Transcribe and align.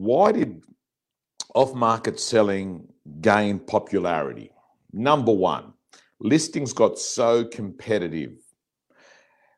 why 0.00 0.32
did 0.32 0.62
off 1.54 1.74
market 1.74 2.18
selling 2.18 2.88
gain 3.20 3.58
popularity? 3.58 4.50
Number 4.94 5.30
one, 5.30 5.74
listings 6.20 6.72
got 6.72 6.98
so 6.98 7.44
competitive 7.44 8.38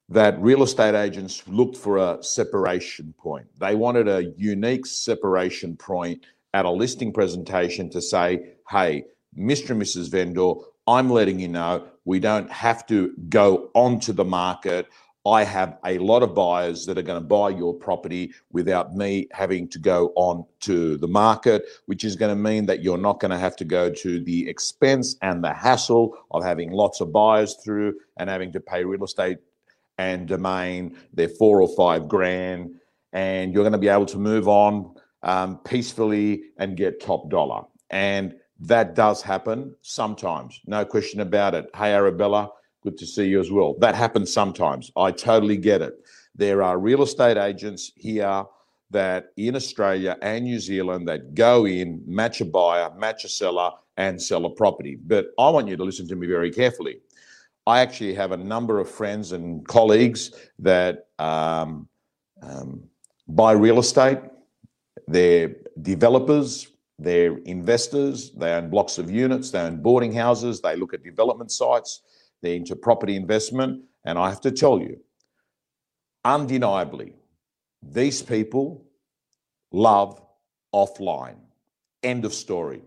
that 0.09 0.41
real 0.41 0.65
estate 0.65 0.97
agents 0.97 1.47
looked 1.47 1.77
for 1.77 1.99
a 1.99 2.19
separation 2.25 3.15
point. 3.17 3.47
They 3.61 3.77
wanted 3.77 4.09
a 4.09 4.33
unique 4.37 4.85
separation 4.85 5.77
point 5.77 6.27
at 6.55 6.65
a 6.65 6.71
listing 6.71 7.13
presentation 7.13 7.89
to 7.91 8.03
say, 8.03 8.55
hey, 8.69 9.05
Mr. 9.39 9.71
and 9.71 9.81
Mrs. 9.81 10.11
Vendor, 10.11 10.55
I'm 10.89 11.09
letting 11.09 11.39
you 11.39 11.49
know 11.49 11.87
we 12.05 12.19
don't 12.19 12.51
have 12.51 12.85
to 12.89 13.15
go 13.29 13.71
onto 13.75 14.13
the 14.13 14.25
market. 14.25 14.89
I 15.25 15.45
have 15.45 15.79
a 15.87 15.99
lot 15.99 16.25
of 16.25 16.35
buyers 16.35 16.85
that 16.87 16.99
are 16.99 17.03
going 17.03 17.21
to 17.21 17.27
buy 17.27 17.51
your 17.51 17.73
property 17.73 18.33
without 18.51 18.95
me 18.95 19.29
having 19.31 19.69
to 19.69 19.79
go 19.79 20.13
on 20.17 20.45
to 20.61 20.97
the 20.97 21.07
market, 21.07 21.65
which 21.87 22.03
is 22.03 22.17
going 22.17 22.35
to 22.37 22.41
mean 22.41 22.67
that 22.67 22.83
you're 22.83 22.99
not 22.99 23.21
going 23.21 23.31
to 23.31 23.39
have 23.39 23.55
to 23.57 23.65
go 23.65 23.89
to 23.89 24.21
the 24.25 24.49
expense 24.49 25.17
and 25.23 25.45
the 25.45 25.53
hassle 25.53 26.17
of 26.33 26.43
having 26.43 26.73
lots 26.73 27.01
of 27.01 27.13
buyers 27.13 27.55
through 27.63 27.95
and 28.17 28.29
having 28.29 28.51
to 28.53 28.61
pay 28.61 28.85
real 28.85 29.05
estate 29.05 29.39
and 29.97 30.27
domain 30.27 30.97
their 31.13 31.29
four 31.29 31.63
or 31.63 31.69
five 31.77 32.09
grand. 32.09 32.75
And 33.13 33.53
you're 33.53 33.63
going 33.63 33.73
to 33.73 33.79
be 33.79 33.89
able 33.89 34.07
to 34.07 34.19
move 34.19 34.49
on 34.49 34.95
um, 35.23 35.59
peacefully 35.59 36.43
and 36.59 36.77
get 36.77 37.01
top 37.01 37.31
dollar. 37.31 37.63
And 37.91 38.35
that 38.59 38.95
does 38.95 39.23
happen 39.23 39.75
sometimes, 39.83 40.61
no 40.67 40.85
question 40.85 41.21
about 41.21 41.55
it. 41.55 41.69
Hey, 41.77 41.93
Arabella, 41.93 42.51
good 42.83 42.99
to 42.99 43.07
see 43.07 43.27
you 43.27 43.41
as 43.41 43.51
well. 43.51 43.75
That 43.79 43.95
happens 43.95 44.33
sometimes. 44.33 44.91
I 44.97 45.11
totally 45.13 45.57
get 45.57 45.83
it. 45.83 45.95
There 46.35 46.63
are 46.63 46.79
real 46.79 47.03
estate 47.03 47.37
agents 47.37 47.93
here 47.97 48.45
that 48.91 49.33
in 49.37 49.57
Australia 49.57 50.17
and 50.23 50.45
New 50.45 50.59
Zealand 50.59 51.09
that 51.09 51.35
go 51.35 51.67
in, 51.67 52.03
match 52.07 52.41
a 52.41 52.45
buyer, 52.45 52.91
match 52.97 53.25
a 53.25 53.29
seller, 53.29 53.71
and 53.97 54.21
sell 54.21 54.45
a 54.45 54.51
property. 54.51 54.97
But 54.97 55.29
I 55.39 55.49
want 55.51 55.69
you 55.69 55.77
to 55.77 55.85
listen 55.85 56.09
to 56.09 56.17
me 56.17 56.27
very 56.27 56.51
carefully. 56.51 56.99
I 57.67 57.81
actually 57.81 58.15
have 58.15 58.33
a 58.33 58.37
number 58.37 58.81
of 58.81 58.91
friends 58.91 59.33
and 59.33 59.67
colleagues 59.67 60.33
that 60.59 61.07
um, 61.19 61.89
um, 62.43 62.83
buy 63.29 63.53
real 63.53 63.79
estate. 63.79 64.19
They're 65.07 65.55
developers, 65.81 66.69
they're 66.99 67.39
investors, 67.39 68.33
they 68.33 68.53
own 68.53 68.69
blocks 68.71 68.99
of 68.99 69.11
units, 69.11 69.51
they 69.51 69.61
own 69.61 69.81
boarding 69.81 70.13
houses, 70.13 70.61
they 70.61 70.77
look 70.77 70.95
at 70.95 71.03
development 71.03 71.51
sites, 71.51 72.03
they're 72.43 72.57
into 72.57 72.77
property 72.77 73.17
investment. 73.17 73.83
And 74.05 74.19
I 74.19 74.29
have 74.29 74.41
to 74.43 74.51
tell 74.51 74.81
you, 74.81 74.99
undeniably, 76.25 77.15
these 77.83 78.23
people 78.23 78.85
love 79.71 80.21
offline. 80.75 81.39
End 82.03 82.25
of 82.25 82.35
story. 82.35 82.83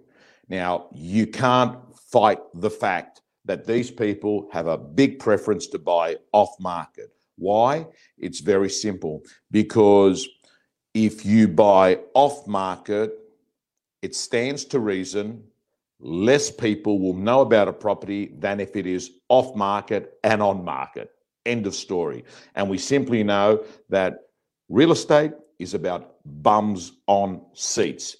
Now, 0.49 0.87
you 0.93 1.25
can't 1.27 1.77
fight 2.11 2.39
the 2.53 2.69
fact 2.69 3.21
that 3.45 3.65
these 3.65 3.91
people 3.91 4.49
have 4.51 4.67
a 4.67 4.77
big 4.77 5.19
preference 5.19 5.67
to 5.67 5.79
buy 5.79 6.17
off 6.31 6.49
market. 6.59 7.11
Why? 7.37 7.87
It's 8.17 8.39
very 8.39 8.69
simple 8.69 9.21
because 9.51 10.27
if 10.93 11.25
you 11.25 11.47
buy 11.47 11.99
off 12.13 12.47
market, 12.47 13.13
it 14.01 14.15
stands 14.15 14.65
to 14.65 14.79
reason 14.79 15.43
less 15.99 16.51
people 16.51 16.99
will 16.99 17.13
know 17.13 17.41
about 17.41 17.67
a 17.67 17.73
property 17.73 18.33
than 18.37 18.59
if 18.59 18.75
it 18.75 18.85
is 18.85 19.11
off 19.29 19.55
market 19.55 20.13
and 20.23 20.41
on 20.41 20.63
market. 20.63 21.11
End 21.45 21.65
of 21.67 21.75
story. 21.75 22.23
And 22.55 22.69
we 22.69 22.77
simply 22.77 23.23
know 23.23 23.63
that 23.89 24.19
real 24.69 24.91
estate 24.91 25.31
is 25.59 25.73
about 25.73 26.15
bums 26.25 26.93
on 27.07 27.41
seats, 27.53 28.17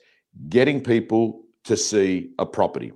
getting 0.50 0.82
people 0.82 1.44
to 1.66 1.76
see 1.76 2.32
a 2.40 2.46
property. 2.46 2.94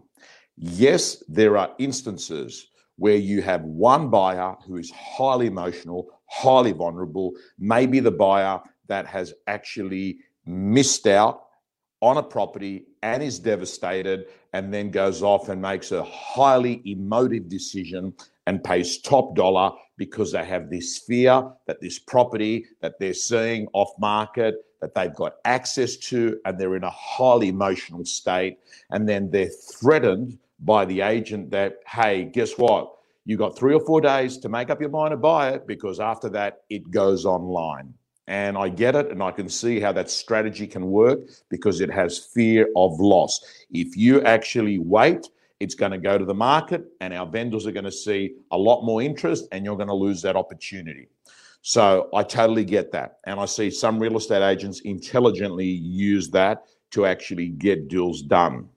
Yes, 0.56 1.24
there 1.28 1.58
are 1.58 1.74
instances 1.80 2.68
where 2.98 3.16
you 3.16 3.42
have 3.42 3.64
one 3.64 4.10
buyer 4.10 4.56
who 4.66 4.78
is 4.78 4.92
highly 4.92 5.48
emotional, 5.48 6.08
highly 6.28 6.74
vulnerable, 6.74 7.32
maybe 7.58 8.00
the 8.00 8.12
buyer 8.12 8.60
that 8.88 9.08
has 9.08 9.34
actually 9.48 10.20
missed 10.46 11.08
out 11.08 11.46
on 12.02 12.18
a 12.18 12.24
property 12.24 12.86
and 13.04 13.24
is 13.24 13.40
devastated 13.40 14.28
and 14.54 14.74
then 14.74 14.92
goes 14.92 15.22
off 15.22 15.50
and 15.50 15.62
makes 15.62 15.92
a 15.92 16.04
highly 16.04 16.82
emotive 16.86 17.48
decision 17.48 18.14
and 18.48 18.64
pays 18.64 19.00
top 19.00 19.36
dollar 19.36 19.72
because 19.98 20.32
they 20.32 20.44
have 20.44 20.70
this 20.70 20.98
fear 20.98 21.44
that 21.68 21.80
this 21.82 22.00
property 22.00 22.66
that 22.82 22.98
they're 23.00 23.14
seeing 23.14 23.68
off 23.74 23.92
market 24.00 24.56
that 24.82 24.96
they've 24.96 25.14
got 25.14 25.36
access 25.46 25.98
to 25.98 26.40
and 26.46 26.58
they're 26.58 26.76
in 26.76 26.84
a 26.84 26.90
highly 26.90 27.50
emotional 27.50 28.06
state. 28.06 28.58
And 28.92 29.08
then 29.08 29.30
they're 29.30 29.50
threatened 29.50 30.40
by 30.62 30.86
the 30.86 31.02
agent 31.02 31.52
that 31.52 31.78
hey 31.88 32.26
guess 32.26 32.58
what? 32.58 32.94
You 33.26 33.38
got 33.38 33.58
3 33.58 33.76
or 33.76 33.86
4 33.86 34.02
days 34.02 34.38
to 34.40 34.50
make 34.50 34.70
up 34.70 34.82
your 34.82 34.90
mind 34.90 35.12
to 35.12 35.18
buy 35.18 35.50
it 35.50 35.68
because 35.68 36.00
after 36.00 36.30
that 36.30 36.62
it 36.70 36.90
goes 36.90 37.26
online 37.26 37.94
and 38.30 38.56
I 38.56 38.70
get 38.70 38.96
it, 38.96 39.10
and 39.10 39.24
I 39.24 39.32
can 39.32 39.50
see 39.50 39.80
how 39.80 39.92
that 39.94 40.10
strategy 40.10 40.68
can 40.68 40.86
work 40.92 41.20
because 41.50 41.82
it 41.82 41.90
has 41.90 42.20
fear 42.20 42.70
of 42.76 43.00
loss. 43.00 43.44
If 43.72 43.98
you 43.98 44.22
actually 44.22 44.78
wait, 44.78 45.28
it's 45.60 45.74
going 45.74 45.92
to 45.94 45.98
go 45.98 46.20
to 46.20 46.26
the 46.26 46.34
market, 46.34 46.86
and 47.02 47.12
our 47.12 47.26
vendors 47.26 47.66
are 47.66 47.72
going 47.72 47.86
to 47.86 47.92
see 47.92 48.36
a 48.52 48.58
lot 48.58 48.86
more 48.86 49.02
interest, 49.02 49.48
and 49.52 49.66
you're 49.66 49.76
going 49.76 49.90
to 49.90 49.96
lose 49.96 50.22
that 50.22 50.36
opportunity. 50.36 51.08
So 51.64 52.08
I 52.14 52.22
totally 52.22 52.64
get 52.64 52.92
that. 52.92 53.18
And 53.26 53.40
I 53.40 53.46
see 53.46 53.72
some 53.72 54.00
real 54.00 54.18
estate 54.18 54.48
agents 54.48 54.82
intelligently 54.82 55.66
use 55.66 56.30
that 56.30 56.66
to 56.92 57.08
actually 57.08 57.50
get 57.50 57.88
deals 57.88 58.22
done. 58.22 58.70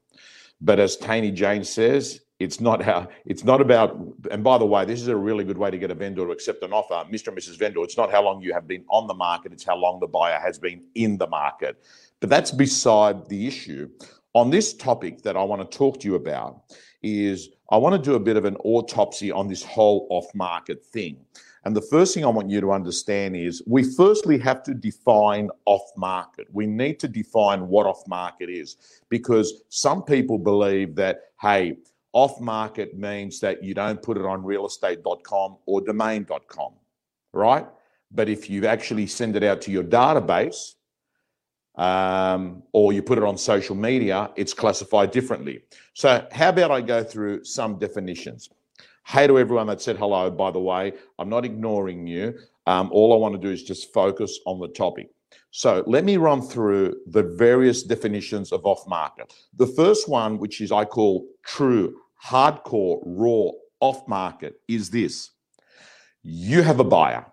But 0.62 0.80
as 0.80 0.96
Taney 0.96 1.30
Jane 1.30 1.62
says, 1.62 2.22
it's 2.42 2.60
not 2.60 2.82
how 2.82 3.08
it's 3.24 3.44
not 3.44 3.60
about 3.60 3.98
and 4.30 4.42
by 4.42 4.58
the 4.58 4.66
way 4.66 4.84
this 4.84 5.00
is 5.00 5.08
a 5.08 5.16
really 5.16 5.44
good 5.44 5.58
way 5.58 5.70
to 5.70 5.78
get 5.78 5.90
a 5.90 5.94
vendor 5.94 6.26
to 6.26 6.32
accept 6.32 6.62
an 6.62 6.72
offer 6.72 7.08
mr 7.10 7.28
and 7.28 7.38
mrs 7.38 7.58
vendor. 7.58 7.82
It's 7.82 7.96
not 7.96 8.10
how 8.10 8.22
long 8.22 8.42
you 8.42 8.52
have 8.52 8.66
been 8.66 8.84
on 8.88 9.06
the 9.06 9.14
market 9.14 9.52
it's 9.52 9.64
how 9.64 9.76
long 9.76 10.00
the 10.00 10.06
buyer 10.06 10.38
has 10.38 10.58
been 10.58 10.84
in 10.94 11.18
the 11.18 11.26
market. 11.26 11.82
But 12.20 12.30
that's 12.30 12.50
beside 12.50 13.28
the 13.28 13.46
issue. 13.46 13.88
On 14.34 14.50
this 14.50 14.74
topic 14.74 15.22
that 15.22 15.36
i 15.36 15.42
want 15.42 15.60
to 15.62 15.78
talk 15.78 16.00
to 16.00 16.08
you 16.08 16.16
about 16.16 16.62
is 17.02 17.50
i 17.70 17.76
want 17.76 17.94
to 17.94 18.10
do 18.10 18.16
a 18.16 18.20
bit 18.20 18.36
of 18.36 18.44
an 18.44 18.56
autopsy 18.56 19.30
on 19.30 19.46
this 19.48 19.62
whole 19.62 20.06
off 20.10 20.26
market 20.34 20.84
thing. 20.84 21.16
And 21.64 21.76
the 21.76 21.82
first 21.82 22.14
thing 22.14 22.24
I 22.24 22.28
want 22.28 22.50
you 22.50 22.60
to 22.60 22.72
understand 22.72 23.36
is 23.36 23.62
we 23.66 23.84
firstly 23.84 24.36
have 24.38 24.64
to 24.64 24.74
define 24.74 25.48
off 25.64 25.88
market. 25.96 26.48
We 26.52 26.66
need 26.66 26.98
to 27.00 27.08
define 27.08 27.68
what 27.68 27.86
off 27.86 28.02
market 28.08 28.50
is 28.50 28.76
because 29.08 29.62
some 29.68 30.02
people 30.02 30.38
believe 30.38 30.96
that, 30.96 31.20
hey, 31.40 31.76
off 32.12 32.40
market 32.40 32.96
means 32.96 33.40
that 33.40 33.62
you 33.62 33.74
don't 33.74 34.02
put 34.02 34.16
it 34.16 34.24
on 34.24 34.42
realestate.com 34.42 35.56
or 35.66 35.80
domain.com, 35.80 36.72
right? 37.32 37.66
But 38.10 38.28
if 38.28 38.50
you 38.50 38.66
actually 38.66 39.06
send 39.06 39.36
it 39.36 39.42
out 39.42 39.62
to 39.62 39.70
your 39.70 39.84
database 39.84 40.74
um, 41.76 42.62
or 42.72 42.92
you 42.92 43.02
put 43.02 43.16
it 43.16 43.24
on 43.24 43.38
social 43.38 43.74
media, 43.74 44.30
it's 44.36 44.52
classified 44.52 45.10
differently. 45.10 45.62
So, 45.94 46.26
how 46.32 46.50
about 46.50 46.70
I 46.70 46.82
go 46.82 47.02
through 47.02 47.44
some 47.44 47.78
definitions? 47.78 48.50
Hey 49.04 49.26
to 49.26 49.38
everyone 49.38 49.66
that 49.66 49.80
said 49.80 49.96
hello, 49.96 50.30
by 50.30 50.50
the 50.50 50.60
way. 50.60 50.92
I'm 51.18 51.28
not 51.28 51.44
ignoring 51.44 52.06
you. 52.06 52.38
Um, 52.66 52.90
all 52.92 53.12
I 53.12 53.16
want 53.16 53.34
to 53.34 53.40
do 53.40 53.50
is 53.52 53.62
just 53.62 53.92
focus 53.92 54.38
on 54.46 54.60
the 54.60 54.68
topic. 54.68 55.08
So 55.50 55.82
let 55.86 56.04
me 56.04 56.16
run 56.18 56.40
through 56.40 56.96
the 57.06 57.22
various 57.22 57.82
definitions 57.82 58.52
of 58.52 58.64
off 58.64 58.86
market. 58.86 59.34
The 59.56 59.66
first 59.66 60.08
one, 60.08 60.38
which 60.38 60.60
is 60.60 60.72
I 60.72 60.84
call 60.84 61.26
true 61.44 61.96
hardcore, 62.24 63.00
raw, 63.04 63.50
off 63.80 64.06
market 64.06 64.54
is 64.68 64.90
this 64.90 65.30
you 66.22 66.62
have 66.62 66.78
a 66.78 66.84
buyer. 66.84 67.26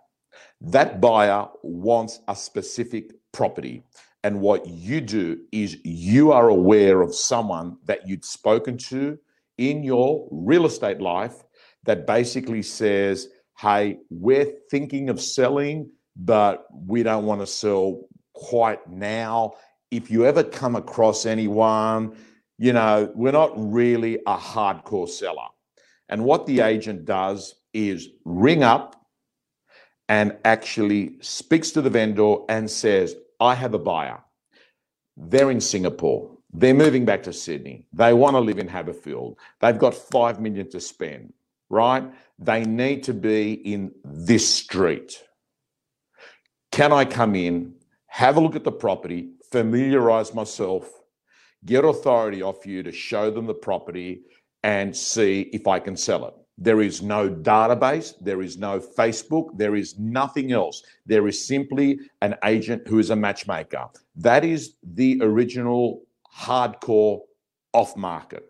That 0.62 1.00
buyer 1.00 1.48
wants 1.62 2.20
a 2.28 2.36
specific 2.36 3.12
property. 3.32 3.84
And 4.24 4.42
what 4.42 4.66
you 4.68 5.00
do 5.00 5.40
is 5.52 5.78
you 5.86 6.32
are 6.32 6.50
aware 6.50 7.02
of 7.02 7.16
someone 7.16 7.78
that 7.86 8.08
you'd 8.08 8.26
spoken 8.26 8.78
to 8.90 9.18
in 9.58 9.84
your 9.84 10.28
real 10.32 10.66
estate 10.66 11.00
life 11.00 11.44
that 11.84 12.08
basically 12.08 12.64
says, 12.64 13.30
Hey, 13.58 14.00
we're 14.10 14.52
thinking 14.72 15.10
of 15.10 15.22
selling, 15.22 15.92
but 16.16 16.66
we 16.88 17.04
don't 17.04 17.26
want 17.26 17.42
to 17.42 17.48
sell 17.48 18.08
quite 18.34 18.90
now. 18.90 19.54
If 19.92 20.10
you 20.10 20.26
ever 20.26 20.44
come 20.44 20.76
across 20.76 21.26
anyone 21.26 22.18
you 22.60 22.74
know, 22.74 23.10
we're 23.16 23.32
not 23.32 23.54
really 23.56 24.20
a 24.28 24.38
hardcore 24.38 25.08
seller. 25.08 25.48
And 26.10 26.26
what 26.26 26.46
the 26.46 26.60
agent 26.60 27.06
does 27.06 27.56
is 27.74 28.10
ring 28.26 28.64
up 28.64 29.02
and 30.10 30.36
actually 30.44 31.16
speaks 31.22 31.72
to 31.72 31.82
the 31.82 31.90
vendor 31.90 32.36
and 32.50 32.70
says, 32.70 33.16
I 33.40 33.56
have 33.56 33.74
a 33.74 33.80
buyer. 33.80 34.20
They're 35.16 35.52
in 35.52 35.62
Singapore. 35.62 36.36
They're 36.52 36.74
moving 36.74 37.06
back 37.06 37.24
to 37.24 37.34
Sydney. 37.34 37.86
They 37.94 38.14
want 38.14 38.36
to 38.36 38.40
live 38.40 38.60
in 38.60 38.68
Haberfield. 38.68 39.36
They've 39.62 39.78
got 39.80 39.94
5 39.94 40.42
million 40.42 40.70
to 40.72 40.82
spend, 40.82 41.32
right? 41.70 42.04
They 42.40 42.66
need 42.66 43.04
to 43.04 43.14
be 43.14 43.54
in 43.54 43.94
this 44.04 44.54
street. 44.54 45.24
Can 46.74 46.92
I 46.92 47.06
come 47.06 47.36
in, 47.36 47.76
have 48.08 48.36
a 48.36 48.42
look 48.42 48.56
at 48.58 48.66
the 48.66 48.72
property, 48.72 49.30
familiarize 49.50 50.34
myself, 50.34 50.99
get 51.66 51.86
authority 51.86 52.42
off 52.42 52.66
you 52.66 52.84
to 52.84 52.92
show 52.92 53.32
them 53.32 53.46
the 53.46 53.54
property 53.54 54.22
and 54.64 54.96
see 54.96 55.50
if 55.54 55.68
I 55.68 55.80
can 55.80 55.96
sell 55.96 56.28
it. 56.28 56.34
There 56.58 56.82
is 56.82 57.02
no 57.02 57.30
database, 57.30 58.14
there 58.20 58.42
is 58.42 58.58
no 58.58 58.80
Facebook, 58.80 59.58
there 59.58 59.76
is 59.76 59.98
nothing 59.98 60.52
else. 60.52 60.84
There 61.06 61.28
is 61.28 61.48
simply 61.48 62.00
an 62.22 62.36
agent 62.44 62.86
who 62.86 63.00
is 63.00 63.12
a 63.12 63.16
matchmaker. 63.16 63.86
That 64.18 64.44
is 64.44 64.76
the 64.84 65.20
original 65.22 66.02
hardcore 66.36 67.22
off 67.72 67.96
market. 67.96 68.44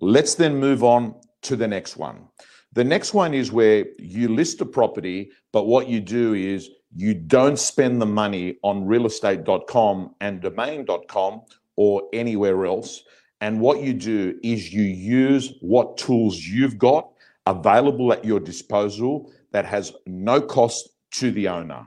Let's 0.00 0.34
then 0.34 0.56
move 0.56 0.82
on 0.82 1.14
to 1.42 1.54
the 1.54 1.68
next 1.68 1.98
one. 1.98 2.28
The 2.72 2.84
next 2.84 3.12
one 3.12 3.34
is 3.34 3.52
where 3.52 3.84
you 3.98 4.28
list 4.28 4.60
a 4.62 4.66
property, 4.66 5.30
but 5.52 5.66
what 5.66 5.86
you 5.86 6.00
do 6.00 6.34
is 6.34 6.70
you 6.96 7.12
don't 7.12 7.58
spend 7.58 8.00
the 8.00 8.06
money 8.06 8.56
on 8.62 8.84
realestate.com 8.84 10.14
and 10.20 10.40
domain.com 10.40 11.42
or 11.76 12.02
anywhere 12.12 12.66
else. 12.66 13.02
And 13.40 13.60
what 13.60 13.82
you 13.82 13.92
do 13.92 14.38
is 14.42 14.72
you 14.72 14.82
use 14.82 15.54
what 15.60 15.98
tools 15.98 16.38
you've 16.38 16.78
got 16.78 17.10
available 17.46 18.12
at 18.12 18.24
your 18.24 18.40
disposal 18.40 19.32
that 19.52 19.66
has 19.66 19.92
no 20.06 20.40
cost 20.40 20.88
to 21.12 21.30
the 21.30 21.48
owner. 21.48 21.86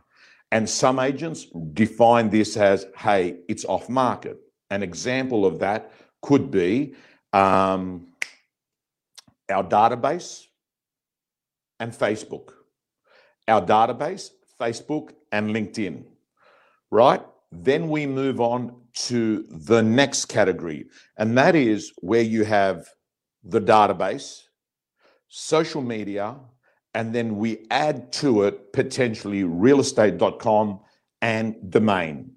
And 0.51 0.69
some 0.69 1.00
agents 1.00 1.48
define 1.74 2.30
this 2.30 2.56
as, 2.56 2.86
hey, 2.95 3.39
it's 3.50 3.66
off 3.66 3.89
market. 3.89 4.38
An 4.69 4.84
example 4.84 5.45
of 5.45 5.60
that 5.60 5.92
could 6.22 6.51
be 6.51 6.95
um, 7.33 8.07
our 9.50 9.63
database 9.63 10.45
and 11.80 11.92
Facebook. 11.92 12.54
Our 13.48 13.62
database, 13.62 14.30
Facebook, 14.60 15.12
and 15.31 15.50
LinkedIn, 15.50 16.04
right? 16.92 17.22
Then 17.51 17.90
we 17.90 18.06
move 18.06 18.40
on 18.42 18.75
to 19.05 19.44
the 19.49 19.81
next 19.81 20.25
category, 20.25 20.85
and 21.17 21.38
that 21.38 21.55
is 21.55 21.91
where 21.97 22.21
you 22.21 22.44
have 22.44 22.88
the 23.44 23.61
database, 23.61 24.41
social 25.27 25.81
media, 25.81 26.35
and 26.94 27.13
then 27.13 27.38
we 27.38 27.67
add 27.69 28.11
to 28.11 28.44
it 28.44 28.73
potentially 28.73 29.44
realestate.com 29.44 30.79
and 31.21 31.55
domain. 31.69 32.31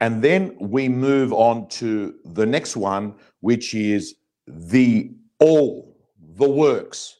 And 0.00 0.20
then 0.20 0.56
we 0.58 0.88
move 0.88 1.32
on 1.32 1.68
to 1.80 2.16
the 2.24 2.44
next 2.44 2.76
one, 2.76 3.14
which 3.40 3.74
is 3.74 4.16
the 4.48 5.14
all, 5.38 5.96
the 6.36 6.48
works, 6.48 7.18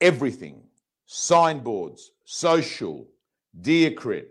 everything, 0.00 0.62
signboards, 1.06 2.10
social, 2.24 3.08
Diacrit, 3.58 4.26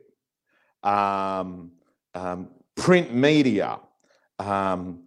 um, 0.83 1.71
um, 2.13 2.49
print 2.77 3.13
media, 3.13 3.79
um, 4.39 5.03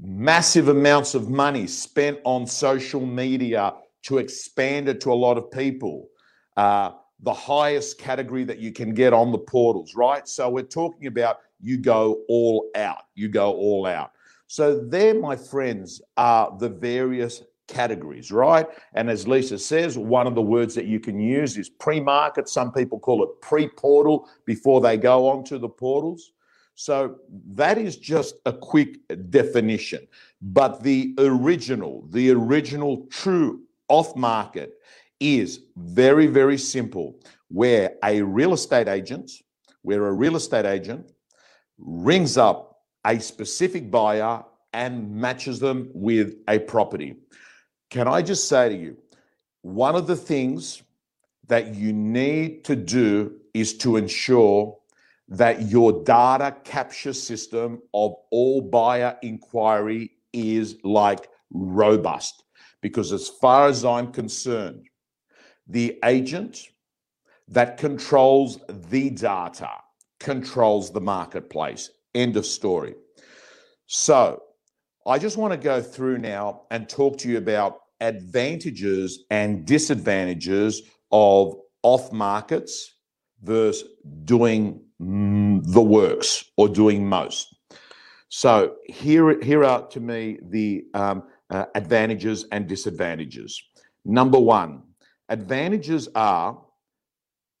massive 0.00 0.68
amounts 0.68 1.14
of 1.14 1.30
money 1.30 1.66
spent 1.66 2.18
on 2.24 2.46
social 2.46 3.06
media 3.06 3.72
to 4.02 4.18
expand 4.18 4.88
it 4.88 5.00
to 5.00 5.12
a 5.12 5.14
lot 5.14 5.38
of 5.38 5.50
people. 5.50 6.08
Uh, 6.56 6.90
the 7.20 7.32
highest 7.32 7.98
category 7.98 8.44
that 8.44 8.58
you 8.58 8.72
can 8.72 8.92
get 8.92 9.12
on 9.12 9.30
the 9.30 9.38
portals, 9.38 9.94
right? 9.94 10.26
So 10.26 10.50
we're 10.50 10.64
talking 10.64 11.06
about 11.06 11.38
you 11.60 11.78
go 11.78 12.22
all 12.28 12.68
out. 12.74 13.04
You 13.14 13.28
go 13.28 13.52
all 13.52 13.86
out. 13.86 14.10
So 14.48 14.80
there, 14.80 15.14
my 15.14 15.36
friends, 15.36 16.02
are 16.16 16.54
the 16.58 16.68
various 16.68 17.42
categories, 17.68 18.32
right? 18.32 18.66
And 18.94 19.08
as 19.08 19.28
Lisa 19.28 19.58
says, 19.58 19.96
one 19.96 20.26
of 20.26 20.34
the 20.34 20.42
words 20.42 20.74
that 20.74 20.86
you 20.86 20.98
can 20.98 21.20
use 21.20 21.56
is 21.56 21.70
pre 21.70 22.00
market. 22.00 22.48
Some 22.48 22.72
people 22.72 22.98
call 22.98 23.22
it 23.22 23.30
pre 23.40 23.68
portal 23.68 24.28
before 24.44 24.80
they 24.80 24.96
go 24.96 25.28
onto 25.28 25.58
the 25.58 25.68
portals. 25.68 26.32
So 26.74 27.16
that 27.54 27.78
is 27.78 27.96
just 27.96 28.36
a 28.46 28.52
quick 28.52 28.98
definition. 29.30 30.06
But 30.40 30.82
the 30.82 31.14
original, 31.18 32.04
the 32.10 32.30
original 32.30 33.06
true 33.10 33.62
off 33.88 34.16
market 34.16 34.74
is 35.20 35.60
very, 35.76 36.26
very 36.26 36.58
simple, 36.58 37.20
where 37.48 37.94
a 38.02 38.22
real 38.22 38.54
estate 38.54 38.88
agent, 38.88 39.30
where 39.82 40.06
a 40.06 40.12
real 40.12 40.36
estate 40.36 40.64
agent 40.64 41.12
rings 41.78 42.36
up 42.36 42.80
a 43.04 43.18
specific 43.20 43.90
buyer 43.90 44.44
and 44.72 45.14
matches 45.14 45.60
them 45.60 45.90
with 45.92 46.34
a 46.48 46.58
property. 46.58 47.16
Can 47.90 48.08
I 48.08 48.22
just 48.22 48.48
say 48.48 48.68
to 48.70 48.74
you, 48.74 48.96
one 49.60 49.94
of 49.94 50.06
the 50.06 50.16
things 50.16 50.82
that 51.48 51.74
you 51.74 51.92
need 51.92 52.64
to 52.64 52.74
do 52.76 53.38
is 53.52 53.76
to 53.78 53.96
ensure 53.96 54.78
that 55.32 55.70
your 55.70 56.04
data 56.04 56.54
capture 56.62 57.14
system 57.14 57.80
of 57.94 58.14
all 58.30 58.60
buyer 58.60 59.16
inquiry 59.22 60.10
is 60.34 60.76
like 60.84 61.26
robust. 61.50 62.44
Because 62.82 63.12
as 63.12 63.30
far 63.40 63.66
as 63.66 63.82
I'm 63.82 64.12
concerned, 64.12 64.86
the 65.66 65.98
agent 66.04 66.68
that 67.48 67.78
controls 67.78 68.58
the 68.68 69.08
data 69.08 69.70
controls 70.20 70.92
the 70.92 71.00
marketplace. 71.00 71.90
End 72.14 72.36
of 72.36 72.44
story. 72.44 72.94
So 73.86 74.42
I 75.06 75.18
just 75.18 75.38
want 75.38 75.52
to 75.52 75.58
go 75.58 75.80
through 75.80 76.18
now 76.18 76.62
and 76.70 76.88
talk 76.88 77.16
to 77.18 77.28
you 77.28 77.38
about 77.38 77.78
advantages 78.00 79.24
and 79.30 79.64
disadvantages 79.64 80.82
of 81.10 81.54
off 81.82 82.12
markets 82.12 82.96
versus 83.42 83.88
doing 84.24 84.80
the 84.98 85.82
works 85.82 86.44
or 86.56 86.68
doing 86.68 87.06
most. 87.06 87.54
So 88.28 88.76
here, 88.86 89.40
here 89.42 89.64
are 89.64 89.86
to 89.88 90.00
me 90.00 90.38
the 90.42 90.84
um, 90.94 91.24
uh, 91.50 91.66
advantages 91.74 92.46
and 92.50 92.66
disadvantages. 92.66 93.62
Number 94.04 94.38
one, 94.38 94.82
advantages 95.28 96.08
are 96.14 96.58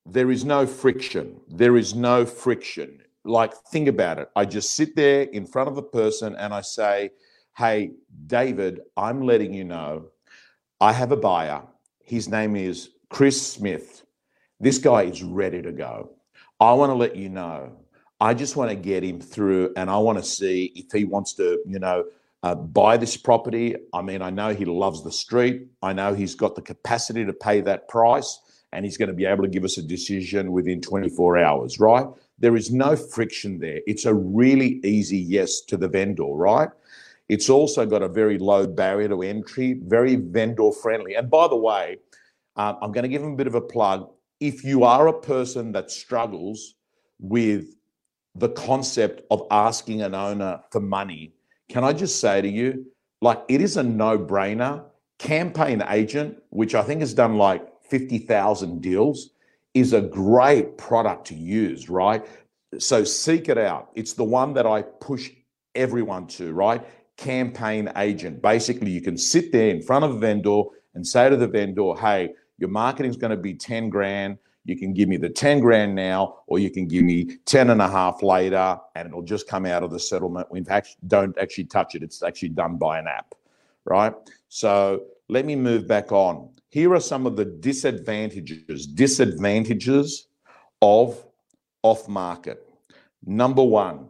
there 0.06 0.30
is 0.30 0.44
no 0.44 0.66
friction. 0.66 1.40
There 1.48 1.76
is 1.76 1.94
no 1.94 2.24
friction. 2.24 3.00
Like, 3.24 3.54
think 3.70 3.86
about 3.86 4.18
it. 4.18 4.28
I 4.34 4.44
just 4.44 4.74
sit 4.74 4.96
there 4.96 5.22
in 5.22 5.46
front 5.46 5.68
of 5.68 5.76
a 5.76 5.82
person 5.82 6.34
and 6.36 6.52
I 6.52 6.62
say, 6.62 7.10
Hey, 7.56 7.92
David, 8.26 8.80
I'm 8.96 9.22
letting 9.22 9.52
you 9.52 9.64
know 9.64 10.08
I 10.80 10.92
have 10.92 11.12
a 11.12 11.16
buyer. 11.16 11.62
His 12.02 12.28
name 12.28 12.56
is 12.56 12.90
Chris 13.10 13.40
Smith. 13.40 14.04
This 14.62 14.78
guy 14.78 15.02
is 15.02 15.24
ready 15.24 15.60
to 15.60 15.72
go. 15.72 16.12
I 16.60 16.72
want 16.74 16.90
to 16.90 16.94
let 16.94 17.16
you 17.16 17.28
know. 17.28 17.72
I 18.20 18.32
just 18.32 18.54
want 18.54 18.70
to 18.70 18.76
get 18.76 19.02
him 19.02 19.20
through 19.20 19.72
and 19.76 19.90
I 19.90 19.98
want 19.98 20.18
to 20.18 20.24
see 20.24 20.72
if 20.76 20.92
he 20.92 21.04
wants 21.04 21.32
to, 21.34 21.60
you 21.66 21.80
know, 21.80 22.04
uh, 22.44 22.54
buy 22.54 22.96
this 22.96 23.16
property. 23.16 23.74
I 23.92 24.02
mean, 24.02 24.22
I 24.22 24.30
know 24.30 24.54
he 24.54 24.64
loves 24.64 25.02
the 25.02 25.10
street. 25.10 25.66
I 25.82 25.92
know 25.92 26.14
he's 26.14 26.36
got 26.36 26.54
the 26.54 26.62
capacity 26.62 27.24
to 27.24 27.32
pay 27.32 27.60
that 27.62 27.88
price 27.88 28.38
and 28.72 28.84
he's 28.84 28.96
going 28.96 29.08
to 29.08 29.14
be 29.14 29.24
able 29.24 29.42
to 29.42 29.50
give 29.50 29.64
us 29.64 29.78
a 29.78 29.82
decision 29.82 30.52
within 30.52 30.80
24 30.80 31.38
hours, 31.38 31.80
right? 31.80 32.06
There 32.38 32.54
is 32.54 32.70
no 32.70 32.94
friction 32.94 33.58
there. 33.58 33.80
It's 33.88 34.04
a 34.04 34.14
really 34.14 34.80
easy 34.84 35.18
yes 35.18 35.60
to 35.62 35.76
the 35.76 35.88
vendor, 35.88 36.22
right? 36.22 36.68
It's 37.28 37.50
also 37.50 37.84
got 37.84 38.02
a 38.02 38.08
very 38.08 38.38
low 38.38 38.68
barrier 38.68 39.08
to 39.08 39.22
entry, 39.22 39.80
very 39.82 40.14
vendor 40.14 40.70
friendly. 40.70 41.16
And 41.16 41.28
by 41.28 41.48
the 41.48 41.56
way, 41.56 41.98
uh, 42.54 42.74
I'm 42.80 42.92
going 42.92 43.02
to 43.02 43.08
give 43.08 43.22
him 43.22 43.32
a 43.32 43.36
bit 43.36 43.48
of 43.48 43.56
a 43.56 43.60
plug. 43.60 44.08
If 44.42 44.64
you 44.64 44.82
are 44.82 45.06
a 45.06 45.12
person 45.12 45.70
that 45.72 45.90
struggles 45.90 46.74
with 47.20 47.76
the 48.34 48.48
concept 48.48 49.22
of 49.30 49.46
asking 49.50 50.02
an 50.02 50.14
owner 50.14 50.60
for 50.70 50.80
money, 50.80 51.34
can 51.68 51.84
I 51.84 51.92
just 51.92 52.20
say 52.20 52.42
to 52.42 52.48
you, 52.48 52.86
like 53.20 53.40
it 53.48 53.60
is 53.60 53.76
a 53.76 53.82
no 53.82 54.18
brainer. 54.18 54.84
Campaign 55.18 55.84
Agent, 55.88 56.42
which 56.50 56.74
I 56.74 56.82
think 56.82 57.00
has 57.00 57.14
done 57.14 57.36
like 57.36 57.62
50,000 57.84 58.82
deals, 58.82 59.30
is 59.74 59.92
a 59.92 60.00
great 60.00 60.76
product 60.76 61.28
to 61.28 61.36
use, 61.36 61.88
right? 61.88 62.26
So 62.78 63.04
seek 63.04 63.48
it 63.48 63.58
out. 63.58 63.90
It's 63.94 64.14
the 64.14 64.24
one 64.24 64.54
that 64.54 64.66
I 64.66 64.82
push 64.82 65.30
everyone 65.76 66.26
to, 66.38 66.52
right? 66.52 66.84
campaign 67.16 67.90
agent. 67.96 68.42
Basically, 68.42 68.90
you 68.90 69.00
can 69.00 69.16
sit 69.16 69.52
there 69.52 69.68
in 69.68 69.82
front 69.82 70.04
of 70.04 70.12
a 70.12 70.18
vendor 70.18 70.62
and 70.94 71.06
say 71.06 71.28
to 71.30 71.36
the 71.36 71.46
vendor, 71.46 71.94
hey, 71.94 72.34
your 72.62 72.70
marketing 72.70 73.10
is 73.10 73.16
going 73.16 73.32
to 73.32 73.36
be 73.36 73.54
10 73.54 73.90
grand. 73.90 74.38
You 74.64 74.76
can 74.76 74.94
give 74.94 75.08
me 75.08 75.16
the 75.16 75.28
10 75.28 75.58
grand 75.58 75.96
now, 75.96 76.36
or 76.46 76.60
you 76.60 76.70
can 76.70 76.86
give 76.86 77.02
me 77.02 77.38
10 77.44 77.70
and 77.70 77.82
a 77.82 77.88
half 77.88 78.22
later, 78.22 78.78
and 78.94 79.08
it'll 79.08 79.20
just 79.20 79.48
come 79.48 79.66
out 79.66 79.82
of 79.82 79.90
the 79.90 79.98
settlement. 79.98 80.46
We 80.48 80.62
fact 80.62 80.96
don't 81.08 81.36
actually 81.38 81.64
touch 81.64 81.96
it. 81.96 82.04
It's 82.04 82.22
actually 82.22 82.50
done 82.50 82.76
by 82.76 83.00
an 83.00 83.08
app, 83.08 83.34
right? 83.84 84.14
So 84.48 85.06
let 85.28 85.44
me 85.44 85.56
move 85.56 85.88
back 85.88 86.12
on. 86.12 86.50
Here 86.68 86.94
are 86.94 87.00
some 87.00 87.26
of 87.26 87.34
the 87.34 87.44
disadvantages, 87.44 88.86
disadvantages 88.86 90.28
of 90.80 91.20
off 91.82 92.06
market. 92.06 92.72
Number 93.26 93.64
one, 93.64 94.06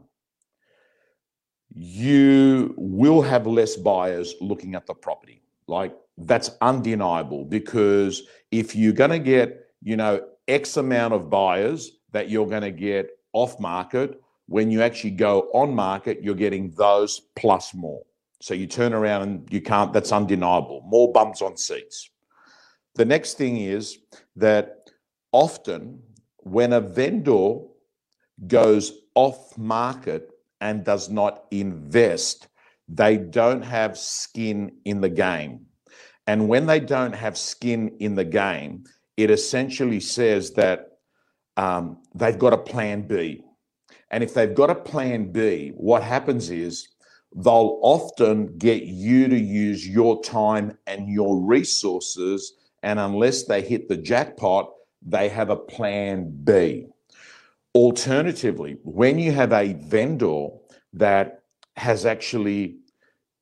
you 1.75 2.75
will 2.77 3.23
have 3.23 3.47
less 3.47 3.77
buyers 3.77 4.35
looking 4.43 4.75
at 4.75 4.85
the 4.85 4.93
property. 4.93 5.41
Like 5.67 5.97
that's 6.19 6.51
undeniable 6.61 7.45
because 7.45 8.23
if 8.51 8.77
you're 8.77 8.93
going 8.93 9.11
to 9.11 9.19
get, 9.19 9.67
you 9.83 9.97
know, 9.97 10.21
X 10.49 10.77
amount 10.77 11.15
of 11.15 11.31
buyers 11.31 11.99
that 12.13 12.29
you're 12.29 12.47
going 12.47 12.63
to 12.63 12.71
get 12.71 13.11
off 13.33 13.59
market, 13.59 14.21
when 14.47 14.71
you 14.71 14.83
actually 14.83 15.11
go 15.11 15.49
on 15.55 15.75
market, 15.75 16.23
you're 16.23 16.35
getting 16.35 16.71
those 16.73 17.21
plus 17.37 17.73
more. 17.75 18.03
So 18.41 18.55
you 18.55 18.67
turn 18.67 18.93
around 18.93 19.23
and 19.23 19.53
you 19.53 19.61
can't, 19.61 19.93
that's 19.93 20.13
undeniable. 20.13 20.83
More 20.87 21.13
bums 21.13 21.41
on 21.41 21.57
seats. 21.57 22.11
The 22.95 23.05
next 23.05 23.35
thing 23.39 23.57
is 23.57 23.99
that 24.37 24.91
often 25.31 26.03
when 26.39 26.73
a 26.73 26.81
vendor 26.81 27.61
goes 28.47 28.93
off 29.15 29.57
market 29.57 30.31
and 30.61 30.85
does 30.85 31.09
not 31.09 31.45
invest, 31.51 32.49
they 32.89 33.17
don't 33.17 33.63
have 33.63 33.97
skin 33.97 34.73
in 34.85 35.01
the 35.01 35.09
game. 35.09 35.67
And 36.27 36.49
when 36.49 36.67
they 36.67 36.81
don't 36.81 37.15
have 37.15 37.37
skin 37.37 37.97
in 37.99 38.15
the 38.15 38.25
game, 38.25 38.85
it 39.17 39.31
essentially 39.31 40.01
says 40.01 40.53
that 40.53 40.99
um, 41.57 41.99
they've 42.15 42.39
got 42.39 42.53
a 42.53 42.59
plan 42.59 43.03
B. 43.03 43.43
And 44.11 44.23
if 44.23 44.35
they've 44.35 44.55
got 44.55 44.71
a 44.71 44.75
plan 44.75 45.33
B, 45.33 45.73
what 45.75 46.03
happens 46.03 46.51
is 46.51 46.89
they'll 47.35 47.79
often 47.83 48.59
get 48.59 48.83
you 48.85 49.29
to 49.29 49.39
use 49.39 49.89
your 49.89 50.23
time 50.23 50.77
and 50.87 51.09
your 51.09 51.41
resources. 51.41 52.55
And 52.83 52.99
unless 52.99 53.45
they 53.45 53.63
hit 53.63 53.89
the 53.89 53.97
jackpot, 53.97 54.71
they 55.05 55.29
have 55.29 55.51
a 55.51 55.57
plan 55.57 56.31
B. 56.45 56.87
Alternatively, 57.75 58.77
when 58.85 59.19
you 59.19 59.33
have 59.33 59.53
a 59.53 59.73
vendor 59.73 60.49
that 60.93 61.43
has 61.77 62.05
actually 62.05 62.77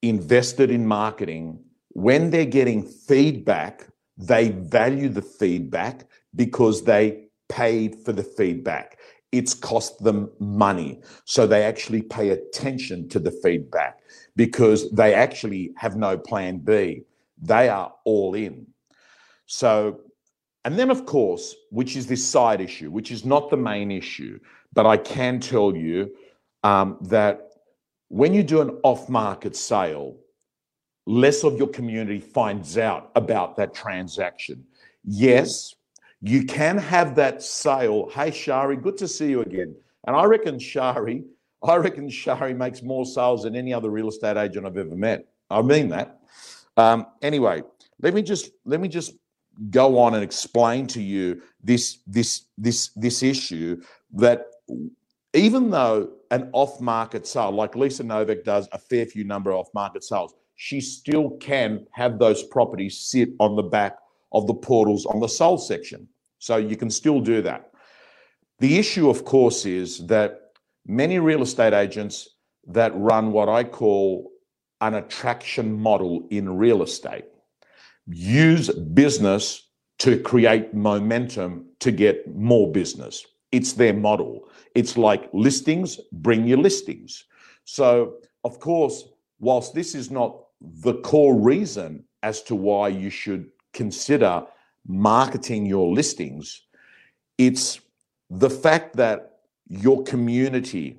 invested 0.02 0.70
in 0.70 0.86
marketing, 0.86 1.58
when 1.90 2.30
they're 2.30 2.44
getting 2.44 2.82
feedback, 2.82 3.88
they 4.16 4.50
value 4.50 5.08
the 5.08 5.22
feedback 5.22 6.06
because 6.34 6.84
they 6.84 7.28
paid 7.48 7.96
for 8.04 8.12
the 8.12 8.22
feedback. 8.22 8.98
It's 9.32 9.54
cost 9.54 10.02
them 10.02 10.30
money. 10.38 11.00
So 11.24 11.46
they 11.46 11.64
actually 11.64 12.02
pay 12.02 12.30
attention 12.30 13.08
to 13.10 13.18
the 13.18 13.30
feedback 13.30 14.00
because 14.36 14.90
they 14.90 15.14
actually 15.14 15.72
have 15.76 15.96
no 15.96 16.18
plan 16.18 16.58
B. 16.58 17.02
They 17.40 17.68
are 17.68 17.92
all 18.04 18.34
in. 18.34 18.66
So, 19.46 20.00
and 20.64 20.78
then, 20.78 20.90
of 20.90 21.06
course, 21.06 21.54
which 21.70 21.96
is 21.96 22.06
this 22.06 22.24
side 22.24 22.60
issue, 22.60 22.90
which 22.90 23.10
is 23.10 23.24
not 23.24 23.50
the 23.50 23.56
main 23.56 23.90
issue, 23.90 24.38
but 24.72 24.86
I 24.86 24.96
can 24.96 25.40
tell 25.40 25.74
you 25.74 26.14
um, 26.62 26.98
that 27.02 27.50
when 28.08 28.34
you 28.34 28.42
do 28.42 28.60
an 28.60 28.78
off 28.82 29.08
market 29.08 29.56
sale, 29.56 30.16
less 31.10 31.42
of 31.42 31.58
your 31.58 31.68
community 31.68 32.20
finds 32.20 32.78
out 32.78 33.10
about 33.16 33.56
that 33.56 33.74
transaction. 33.74 34.64
Yes, 35.04 35.74
you 36.22 36.44
can 36.44 36.78
have 36.78 37.16
that 37.16 37.42
sale. 37.42 38.08
Hey, 38.10 38.30
Shari, 38.30 38.76
good 38.76 38.96
to 38.98 39.08
see 39.08 39.30
you 39.30 39.40
again. 39.40 39.74
And 40.06 40.14
I 40.14 40.24
reckon 40.24 40.58
Shari, 40.58 41.24
I 41.62 41.76
reckon 41.76 42.08
Shari 42.08 42.54
makes 42.54 42.82
more 42.82 43.04
sales 43.04 43.42
than 43.42 43.56
any 43.56 43.74
other 43.74 43.90
real 43.90 44.08
estate 44.08 44.36
agent 44.36 44.66
I've 44.66 44.76
ever 44.76 44.94
met. 44.94 45.26
I 45.50 45.62
mean 45.62 45.88
that. 45.88 46.20
Um, 46.76 47.06
anyway, 47.22 47.64
let 48.00 48.14
me 48.14 48.22
just 48.22 48.50
let 48.64 48.80
me 48.80 48.88
just 48.88 49.14
go 49.70 49.98
on 49.98 50.14
and 50.14 50.22
explain 50.22 50.86
to 50.86 51.02
you 51.02 51.42
this 51.62 51.98
this 52.06 52.46
this 52.56 52.90
this 52.94 53.22
issue 53.22 53.82
that 54.12 54.46
even 55.34 55.70
though 55.70 56.12
an 56.30 56.50
off-market 56.52 57.26
sale, 57.26 57.50
like 57.50 57.74
Lisa 57.74 58.04
Novak 58.04 58.44
does 58.44 58.68
a 58.72 58.78
fair 58.78 59.06
few 59.06 59.24
number 59.24 59.50
of 59.50 59.58
off-market 59.58 60.04
sales, 60.04 60.34
she 60.62 60.78
still 60.78 61.30
can 61.38 61.86
have 61.90 62.18
those 62.18 62.42
properties 62.42 62.98
sit 62.98 63.30
on 63.40 63.56
the 63.56 63.62
back 63.62 63.96
of 64.30 64.46
the 64.46 64.52
portals 64.52 65.06
on 65.06 65.18
the 65.18 65.26
sold 65.26 65.62
section. 65.62 66.06
So 66.38 66.58
you 66.58 66.76
can 66.76 66.90
still 66.90 67.18
do 67.18 67.40
that. 67.40 67.70
The 68.58 68.76
issue, 68.76 69.08
of 69.08 69.24
course, 69.24 69.64
is 69.64 70.06
that 70.08 70.52
many 70.86 71.18
real 71.18 71.40
estate 71.40 71.72
agents 71.72 72.28
that 72.66 72.92
run 72.94 73.32
what 73.32 73.48
I 73.48 73.64
call 73.64 74.32
an 74.82 74.96
attraction 74.96 75.72
model 75.72 76.28
in 76.30 76.58
real 76.58 76.82
estate 76.82 77.24
use 78.06 78.68
business 78.68 79.70
to 80.00 80.18
create 80.18 80.74
momentum 80.74 81.70
to 81.78 81.90
get 81.90 82.36
more 82.36 82.70
business. 82.70 83.26
It's 83.50 83.72
their 83.72 83.94
model. 83.94 84.50
It's 84.74 84.98
like 84.98 85.30
listings, 85.32 85.98
bring 86.12 86.46
your 86.46 86.58
listings. 86.58 87.24
So, 87.64 88.16
of 88.44 88.60
course, 88.60 89.08
whilst 89.38 89.72
this 89.74 89.94
is 89.94 90.10
not 90.10 90.36
the 90.60 90.94
core 90.94 91.38
reason 91.38 92.04
as 92.22 92.42
to 92.42 92.54
why 92.54 92.88
you 92.88 93.10
should 93.10 93.50
consider 93.72 94.44
marketing 94.86 95.66
your 95.66 95.92
listings, 95.94 96.62
it's 97.38 97.80
the 98.28 98.50
fact 98.50 98.96
that 98.96 99.38
your 99.68 100.02
community 100.04 100.98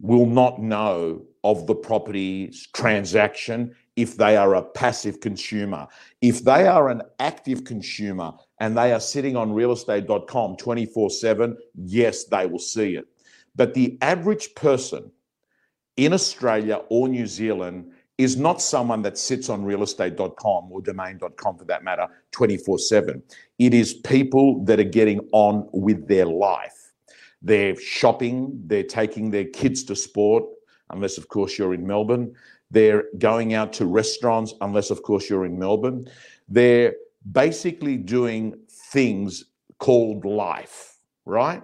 will 0.00 0.26
not 0.26 0.60
know 0.60 1.22
of 1.44 1.66
the 1.66 1.74
property's 1.74 2.66
transaction 2.74 3.74
if 3.96 4.16
they 4.16 4.36
are 4.36 4.54
a 4.54 4.62
passive 4.62 5.20
consumer. 5.20 5.86
If 6.20 6.44
they 6.44 6.66
are 6.66 6.88
an 6.88 7.02
active 7.18 7.64
consumer 7.64 8.32
and 8.60 8.76
they 8.76 8.92
are 8.92 9.00
sitting 9.00 9.36
on 9.36 9.52
realestate.com 9.52 10.56
24 10.56 11.10
7, 11.10 11.56
yes, 11.74 12.24
they 12.24 12.46
will 12.46 12.58
see 12.58 12.96
it. 12.96 13.06
But 13.54 13.74
the 13.74 13.98
average 14.00 14.54
person 14.54 15.10
in 15.96 16.12
Australia 16.12 16.82
or 16.88 17.08
New 17.08 17.26
Zealand 17.26 17.92
is 18.20 18.36
not 18.36 18.60
someone 18.60 19.00
that 19.02 19.16
sits 19.16 19.48
on 19.48 19.64
realestate.com 19.64 20.70
or 20.70 20.82
domain.com 20.82 21.56
for 21.56 21.64
that 21.64 21.82
matter 21.82 22.06
24 22.32 22.78
7. 22.78 23.22
It 23.58 23.72
is 23.72 23.94
people 23.94 24.62
that 24.64 24.78
are 24.78 24.84
getting 24.84 25.20
on 25.32 25.68
with 25.72 26.06
their 26.06 26.26
life. 26.26 26.92
They're 27.40 27.76
shopping, 27.76 28.60
they're 28.66 28.82
taking 28.82 29.30
their 29.30 29.46
kids 29.46 29.84
to 29.84 29.96
sport, 29.96 30.44
unless, 30.90 31.16
of 31.16 31.28
course, 31.28 31.56
you're 31.56 31.72
in 31.72 31.86
Melbourne. 31.86 32.34
They're 32.70 33.04
going 33.18 33.54
out 33.54 33.72
to 33.74 33.86
restaurants, 33.86 34.52
unless, 34.60 34.90
of 34.90 35.02
course, 35.02 35.30
you're 35.30 35.46
in 35.46 35.58
Melbourne. 35.58 36.06
They're 36.46 36.94
basically 37.32 37.96
doing 37.96 38.54
things 38.92 39.44
called 39.78 40.26
life, 40.26 40.98
right? 41.24 41.62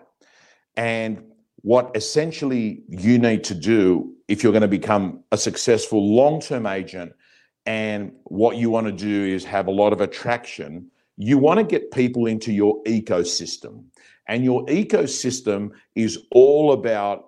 And 0.76 1.22
what 1.66 1.90
essentially 1.96 2.84
you 2.88 3.18
need 3.18 3.42
to 3.42 3.52
do 3.52 4.14
if 4.28 4.40
you're 4.40 4.52
going 4.52 4.62
to 4.62 4.68
become 4.68 5.24
a 5.32 5.36
successful 5.36 6.14
long 6.14 6.40
term 6.40 6.64
agent 6.64 7.12
and 7.66 8.12
what 8.22 8.56
you 8.56 8.70
want 8.70 8.86
to 8.86 8.92
do 8.92 9.24
is 9.34 9.44
have 9.44 9.66
a 9.66 9.72
lot 9.72 9.92
of 9.92 10.00
attraction, 10.00 10.88
you 11.16 11.38
want 11.38 11.58
to 11.58 11.64
get 11.64 11.90
people 11.90 12.26
into 12.26 12.52
your 12.52 12.80
ecosystem. 12.84 13.82
And 14.28 14.44
your 14.44 14.64
ecosystem 14.66 15.72
is 15.96 16.26
all 16.30 16.70
about 16.70 17.24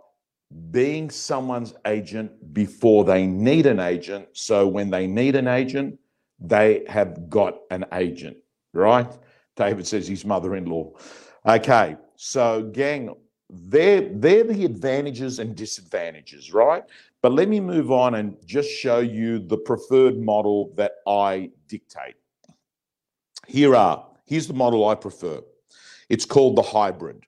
being 0.71 1.11
someone's 1.11 1.75
agent 1.85 2.31
before 2.55 3.05
they 3.05 3.27
need 3.27 3.67
an 3.67 3.81
agent. 3.81 4.29
So 4.35 4.69
when 4.69 4.89
they 4.89 5.09
need 5.09 5.35
an 5.35 5.49
agent, 5.49 5.99
they 6.39 6.85
have 6.87 7.29
got 7.29 7.59
an 7.73 7.87
agent, 7.93 8.37
right? 8.73 9.13
David 9.57 9.85
says 9.85 10.07
his 10.07 10.25
mother 10.25 10.55
in 10.55 10.67
law. 10.67 10.93
Okay, 11.45 11.97
so 12.15 12.63
gang, 12.63 13.17
they're, 13.51 14.09
they're 14.13 14.45
the 14.45 14.65
advantages 14.65 15.39
and 15.39 15.57
disadvantages, 15.57 16.53
right? 16.53 16.85
But 17.23 17.33
let 17.33 17.49
me 17.49 17.61
move 17.61 17.91
on 17.91 18.15
and 18.17 18.37
just 18.45 18.71
show 18.71 19.01
you 19.01 19.39
the 19.39 19.57
preferred 19.57 20.19
model 20.19 20.73
that 20.77 20.93
I 21.07 21.51
dictate. 21.67 22.17
Here 23.47 23.75
are, 23.75 24.07
here's 24.27 24.47
the 24.47 24.55
model 24.55 24.87
I 24.89 24.95
prefer. 24.95 25.41
It's 26.09 26.25
called 26.25 26.57
the 26.57 26.63
hybrid. 26.63 27.25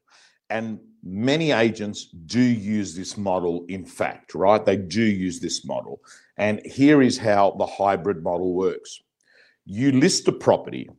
And 0.51 0.81
many 1.03 1.53
agents 1.53 2.05
do 2.27 2.41
use 2.41 2.95
this 2.95 3.17
model, 3.17 3.65
in 3.69 3.85
fact, 3.85 4.35
right? 4.35 4.65
They 4.65 4.77
do 4.77 5.03
use 5.03 5.41
this 5.41 5.65
model. 5.65 6.01
And 6.37 6.61
here 6.65 7.03
is 7.03 7.17
how 7.17 7.53
the 7.53 7.67
hybrid 7.67 8.23
model 8.23 8.55
works 8.55 9.01
you 9.71 9.93
list 9.93 10.27
a 10.27 10.33
property 10.33 10.91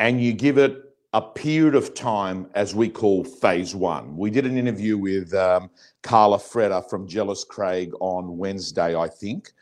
and 0.00 0.20
you 0.20 0.32
give 0.32 0.58
it 0.58 0.76
a 1.12 1.20
period 1.20 1.74
of 1.74 1.94
time 1.94 2.48
as 2.54 2.74
we 2.74 2.88
call 2.88 3.24
phase 3.24 3.74
one. 3.74 4.16
We 4.16 4.30
did 4.30 4.46
an 4.46 4.56
interview 4.56 4.96
with 4.96 5.34
um, 5.34 5.70
Carla 6.02 6.38
Freda 6.38 6.88
from 6.88 7.08
Jellis 7.08 7.44
Craig 7.44 7.92
on 8.00 8.38
Wednesday, 8.38 8.94
I 8.94 9.08
think. 9.08 9.52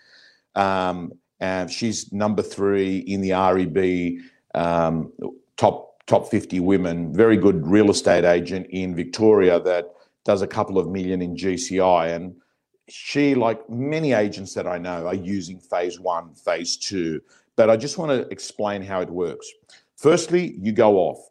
Um, 0.55 1.12
and 1.40 1.71
she's 1.71 2.12
number 2.12 2.43
three 2.43 2.99
in 2.99 3.23
the 3.23 3.31
REB 3.31 4.21
um, 4.55 5.12
top 5.57 5.87
top 6.07 6.31
50 6.31 6.61
women, 6.61 7.12
very 7.12 7.37
good 7.37 7.67
real 7.67 7.90
estate 7.90 8.25
agent 8.25 8.67
in 8.71 8.95
Victoria 8.95 9.61
that 9.61 9.93
does 10.25 10.40
a 10.40 10.47
couple 10.47 10.78
of 10.78 10.88
million 10.88 11.21
in 11.21 11.37
GCI. 11.37 12.17
And 12.17 12.35
she, 12.88 13.35
like 13.35 13.69
many 13.69 14.14
agents 14.14 14.55
that 14.55 14.67
I 14.67 14.78
know, 14.78 15.07
are 15.07 15.14
using 15.14 15.59
phase 15.59 16.00
one, 16.00 16.33
phase 16.35 16.78
two. 16.78 17.21
But 17.57 17.69
I 17.69 17.76
just 17.76 17.99
want 17.99 18.11
to 18.11 18.26
explain 18.33 18.83
how 18.83 19.02
it 19.02 19.11
works. 19.11 19.47
Firstly, 19.97 20.57
you 20.59 20.73
go 20.73 20.97
off 20.97 21.28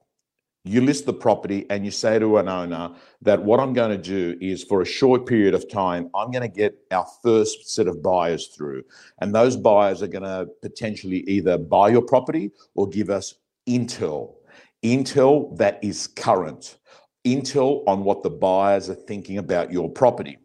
you 0.67 0.81
list 0.81 1.05
the 1.05 1.13
property 1.13 1.65
and 1.69 1.85
you 1.85 1.91
say 1.91 2.19
to 2.19 2.37
an 2.37 2.47
owner 2.47 2.91
that 3.21 3.43
what 3.43 3.59
I'm 3.59 3.73
going 3.73 3.91
to 3.91 3.97
do 3.97 4.37
is 4.41 4.63
for 4.63 4.81
a 4.81 4.85
short 4.85 5.25
period 5.25 5.53
of 5.53 5.69
time, 5.69 6.09
I'm 6.15 6.31
going 6.31 6.49
to 6.49 6.55
get 6.55 6.77
our 6.91 7.05
first 7.23 7.73
set 7.73 7.87
of 7.87 8.01
buyers 8.01 8.47
through. 8.47 8.83
And 9.21 9.33
those 9.33 9.55
buyers 9.55 10.01
are 10.01 10.07
going 10.07 10.23
to 10.23 10.47
potentially 10.61 11.19
either 11.27 11.57
buy 11.57 11.89
your 11.89 12.01
property 12.01 12.51
or 12.75 12.87
give 12.87 13.09
us 13.09 13.35
intel. 13.67 14.35
Intel 14.83 15.57
that 15.57 15.79
is 15.83 16.07
current, 16.07 16.77
intel 17.25 17.83
on 17.87 18.03
what 18.03 18.23
the 18.23 18.29
buyers 18.29 18.89
are 18.89 18.95
thinking 18.95 19.37
about 19.37 19.71
your 19.71 19.89
property. 19.89 20.37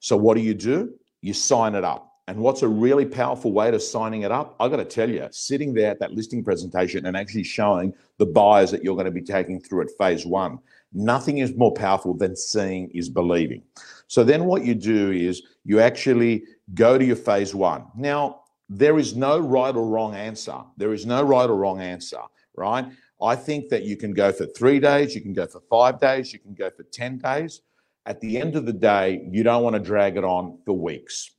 So 0.00 0.16
what 0.16 0.36
do 0.36 0.42
you 0.42 0.54
do? 0.54 0.94
You 1.20 1.34
sign 1.34 1.74
it 1.74 1.84
up. 1.84 2.07
And 2.28 2.40
what's 2.40 2.60
a 2.60 2.68
really 2.68 3.06
powerful 3.06 3.52
way 3.52 3.70
to 3.70 3.80
signing 3.80 4.20
it 4.20 4.30
up? 4.30 4.54
I 4.60 4.68
got 4.68 4.76
to 4.76 4.84
tell 4.84 5.08
you, 5.08 5.26
sitting 5.30 5.72
there 5.72 5.90
at 5.90 5.98
that 6.00 6.12
listing 6.12 6.44
presentation 6.44 7.06
and 7.06 7.16
actually 7.16 7.44
showing 7.44 7.94
the 8.18 8.26
buyers 8.26 8.70
that 8.70 8.84
you're 8.84 8.96
going 8.96 9.06
to 9.06 9.10
be 9.10 9.22
taking 9.22 9.58
through 9.58 9.80
at 9.80 9.88
phase 9.96 10.26
one, 10.26 10.58
nothing 10.92 11.38
is 11.38 11.56
more 11.56 11.72
powerful 11.72 12.12
than 12.12 12.36
seeing 12.36 12.90
is 12.90 13.08
believing. 13.08 13.62
So 14.08 14.24
then 14.24 14.44
what 14.44 14.62
you 14.62 14.74
do 14.74 15.10
is 15.10 15.42
you 15.64 15.80
actually 15.80 16.44
go 16.74 16.98
to 16.98 17.04
your 17.04 17.16
phase 17.16 17.54
one. 17.54 17.86
Now, 17.96 18.42
there 18.68 18.98
is 18.98 19.16
no 19.16 19.38
right 19.38 19.74
or 19.74 19.88
wrong 19.88 20.14
answer. 20.14 20.58
There 20.76 20.92
is 20.92 21.06
no 21.06 21.22
right 21.22 21.48
or 21.48 21.56
wrong 21.56 21.80
answer, 21.80 22.20
right? 22.54 22.84
I 23.22 23.36
think 23.36 23.70
that 23.70 23.84
you 23.84 23.96
can 23.96 24.12
go 24.12 24.32
for 24.32 24.44
three 24.44 24.80
days, 24.80 25.14
you 25.14 25.22
can 25.22 25.32
go 25.32 25.46
for 25.46 25.62
five 25.70 25.98
days, 25.98 26.34
you 26.34 26.40
can 26.40 26.52
go 26.52 26.68
for 26.68 26.82
10 26.82 27.20
days. 27.20 27.62
At 28.04 28.20
the 28.20 28.36
end 28.36 28.54
of 28.54 28.66
the 28.66 28.74
day, 28.74 29.26
you 29.30 29.42
don't 29.42 29.62
want 29.62 29.76
to 29.76 29.80
drag 29.80 30.18
it 30.18 30.24
on 30.24 30.58
for 30.66 30.74
weeks. 30.74 31.30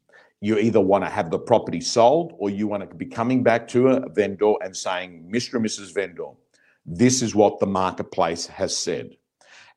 You 0.42 0.58
either 0.58 0.80
want 0.80 1.04
to 1.04 1.10
have 1.10 1.32
the 1.32 1.40
property 1.40 1.82
sold 1.82 2.34
or 2.38 2.50
you 2.50 2.68
want 2.68 2.90
to 2.90 2.96
be 2.96 3.06
coming 3.06 3.44
back 3.44 3.68
to 3.70 3.90
a 3.90 4.10
vendor 4.10 4.54
and 4.62 4.76
saying, 4.76 5.30
Mr. 5.32 5.56
and 5.56 5.66
Mrs. 5.66 5.94
Vendor, 5.94 6.30
this 6.86 7.22
is 7.22 7.36
what 7.36 7.60
the 7.60 7.68
marketplace 7.68 8.48
has 8.48 8.76
said. 8.76 9.16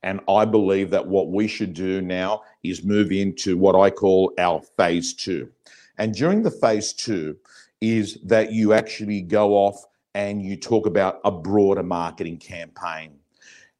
And 0.04 0.20
I 0.28 0.44
believe 0.44 0.90
that 0.90 1.06
what 1.06 1.30
we 1.30 1.46
should 1.46 1.74
do 1.74 2.00
now 2.00 2.42
is 2.62 2.84
move 2.84 3.12
into 3.12 3.56
what 3.56 3.76
I 3.76 3.90
call 3.90 4.32
our 4.38 4.60
phase 4.76 5.14
two. 5.14 5.50
And 5.98 6.14
during 6.14 6.42
the 6.42 6.50
phase 6.50 6.92
two, 6.92 7.36
is 7.82 8.16
that 8.22 8.52
you 8.52 8.72
actually 8.72 9.20
go 9.20 9.54
off 9.54 9.84
and 10.14 10.40
you 10.40 10.56
talk 10.56 10.86
about 10.86 11.20
a 11.24 11.32
broader 11.32 11.82
marketing 11.82 12.38
campaign. 12.38 13.10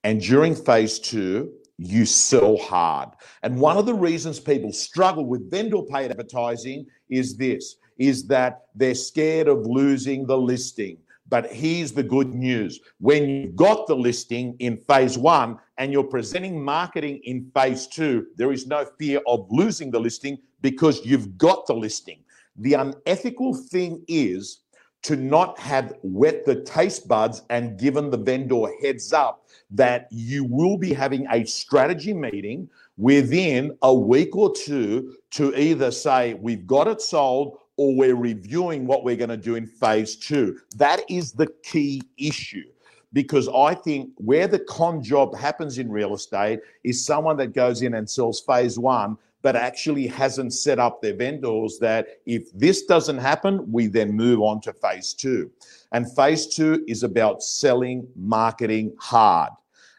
And 0.03 0.21
during 0.21 0.57
phase 0.57 0.99
two, 0.99 1.53
you 1.87 2.05
sell 2.07 2.57
hard. 2.57 3.11
And 3.43 3.59
one 3.61 3.77
of 3.77 3.87
the 3.87 3.95
reasons 3.95 4.41
people 4.41 4.73
struggle 4.73 5.27
with 5.27 5.51
vendor 5.51 5.83
paid 5.83 6.11
advertising 6.11 6.87
is 7.09 7.37
this 7.37 7.77
is 7.99 8.27
that 8.27 8.63
they're 8.75 8.95
scared 8.95 9.49
of 9.49 9.67
losing 9.67 10.27
the 10.27 10.37
listing. 10.37 10.97
But 11.29 11.53
here's 11.53 11.93
the 11.93 12.03
good 12.03 12.35
news. 12.35 12.81
When 12.99 13.29
you've 13.29 13.57
got 13.57 13.87
the 13.87 13.95
listing 13.95 14.57
in 14.59 14.77
phase 14.77 15.17
one 15.17 15.59
and 15.79 15.93
you're 15.93 16.05
presenting 16.05 16.63
marketing 16.63 17.21
in 17.25 17.51
phase 17.55 17.87
two, 17.87 18.27
there 18.37 18.53
is 18.53 18.67
no 18.67 18.87
fear 18.99 19.21
of 19.27 19.47
losing 19.51 19.91
the 19.91 20.01
listing 20.01 20.39
because 20.61 21.07
you've 21.07 21.39
got 21.39 21.67
the 21.67 21.75
listing. 21.75 22.19
The 22.57 22.75
unethical 22.75 23.55
thing 23.55 24.05
is 24.09 24.62
to 25.03 25.17
not 25.17 25.59
have 25.59 25.95
wet 26.03 26.45
the 26.45 26.63
taste 26.63 27.09
buds 27.09 27.43
and 27.51 27.79
given 27.79 28.11
the 28.11 28.17
vendor 28.17 28.67
heads 28.83 29.13
up 29.13 29.47
that 29.71 30.07
you 30.11 30.45
will 30.45 30.77
be 30.77 30.93
having 30.93 31.27
a 31.31 31.45
strategy 31.45 32.13
meeting 32.13 32.69
within 32.97 33.77
a 33.83 33.93
week 33.93 34.37
or 34.37 34.55
two 34.55 35.17
to 35.31 35.59
either 35.59 35.91
say, 35.91 36.35
we've 36.35 36.67
got 36.67 36.87
it 36.87 37.01
sold 37.01 37.59
or 37.77 37.97
we're 37.97 38.15
reviewing 38.15 38.87
what 38.87 39.03
we're 39.03 39.17
going 39.17 39.31
to 39.31 39.37
do 39.37 39.57
in 39.57 39.67
phase 39.67 40.15
two. 40.17 40.59
That 40.77 41.01
is 41.09 41.33
the 41.33 41.49
key 41.63 42.03
issue 42.19 42.65
because 43.13 43.49
I 43.49 43.75
think 43.75 44.11
where 44.17 44.47
the 44.47 44.59
con 44.61 45.03
job 45.03 45.37
happens 45.37 45.79
in 45.79 45.91
real 45.91 46.15
estate 46.15 46.61
is 46.85 47.05
someone 47.05 47.37
that 47.39 47.55
goes 47.55 47.83
in 47.83 47.95
and 47.95 48.09
sells 48.09 48.41
phase 48.41 48.79
one 48.79 49.17
but 49.43 49.57
actually 49.57 50.07
hasn't 50.07 50.55
set 50.55 50.79
up 50.79 51.03
their 51.03 51.17
vendors 51.17 51.79
that 51.81 52.07
if 52.27 52.51
this 52.53 52.85
doesn't 52.87 53.19
happen, 53.19 53.71
we 53.71 53.89
then 53.89 54.13
move 54.13 54.41
on 54.41 54.61
to 54.63 54.73
phase 54.73 55.13
two. 55.13 55.51
And 55.91 56.11
phase 56.15 56.47
two 56.47 56.85
is 56.87 57.03
about 57.03 57.43
selling, 57.43 58.07
marketing 58.17 58.95
hard. 58.99 59.51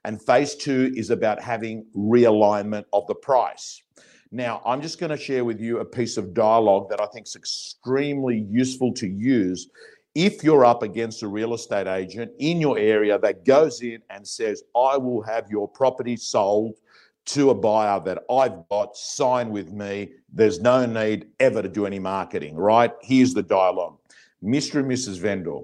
And 0.05 0.21
phase 0.21 0.55
two 0.55 0.91
is 0.95 1.09
about 1.09 1.41
having 1.41 1.85
realignment 1.95 2.85
of 2.93 3.05
the 3.07 3.15
price. 3.15 3.83
Now, 4.31 4.61
I'm 4.65 4.81
just 4.81 4.99
going 4.99 5.11
to 5.11 5.17
share 5.17 5.45
with 5.45 5.59
you 5.59 5.79
a 5.79 5.85
piece 5.85 6.17
of 6.17 6.33
dialogue 6.33 6.89
that 6.89 6.99
I 6.99 7.05
think 7.05 7.27
is 7.27 7.35
extremely 7.35 8.47
useful 8.49 8.91
to 8.93 9.07
use 9.07 9.69
if 10.15 10.43
you're 10.43 10.65
up 10.65 10.83
against 10.83 11.23
a 11.23 11.27
real 11.27 11.53
estate 11.53 11.87
agent 11.87 12.31
in 12.39 12.61
your 12.61 12.77
area 12.77 13.17
that 13.19 13.45
goes 13.45 13.81
in 13.81 13.99
and 14.09 14.27
says, 14.27 14.63
I 14.75 14.97
will 14.97 15.21
have 15.23 15.49
your 15.49 15.67
property 15.67 16.15
sold 16.15 16.79
to 17.25 17.49
a 17.49 17.55
buyer 17.55 17.99
that 18.01 18.23
I've 18.29 18.67
got, 18.69 18.97
sign 18.97 19.49
with 19.49 19.71
me. 19.71 20.11
There's 20.31 20.59
no 20.59 20.85
need 20.85 21.27
ever 21.39 21.61
to 21.61 21.69
do 21.69 21.85
any 21.85 21.99
marketing, 21.99 22.55
right? 22.55 22.91
Here's 23.01 23.33
the 23.33 23.43
dialogue 23.43 23.97
Mr. 24.43 24.79
and 24.79 24.91
Mrs. 24.91 25.19
Vendor, 25.19 25.59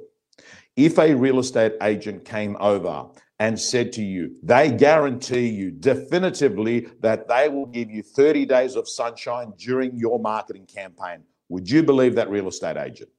if 0.75 0.97
a 0.97 1.13
real 1.13 1.39
estate 1.39 1.73
agent 1.81 2.23
came 2.23 2.55
over 2.59 3.07
and 3.39 3.59
said 3.59 3.91
to 3.93 4.01
you, 4.01 4.35
they 4.43 4.71
guarantee 4.71 5.47
you 5.47 5.71
definitively 5.71 6.87
that 7.01 7.27
they 7.27 7.49
will 7.49 7.65
give 7.65 7.89
you 7.89 8.03
30 8.03 8.45
days 8.45 8.75
of 8.75 8.87
sunshine 8.87 9.53
during 9.57 9.97
your 9.97 10.19
marketing 10.19 10.65
campaign, 10.65 11.23
would 11.49 11.69
you 11.69 11.83
believe 11.83 12.15
that 12.15 12.29
real 12.29 12.47
estate 12.47 12.77
agent? 12.77 13.09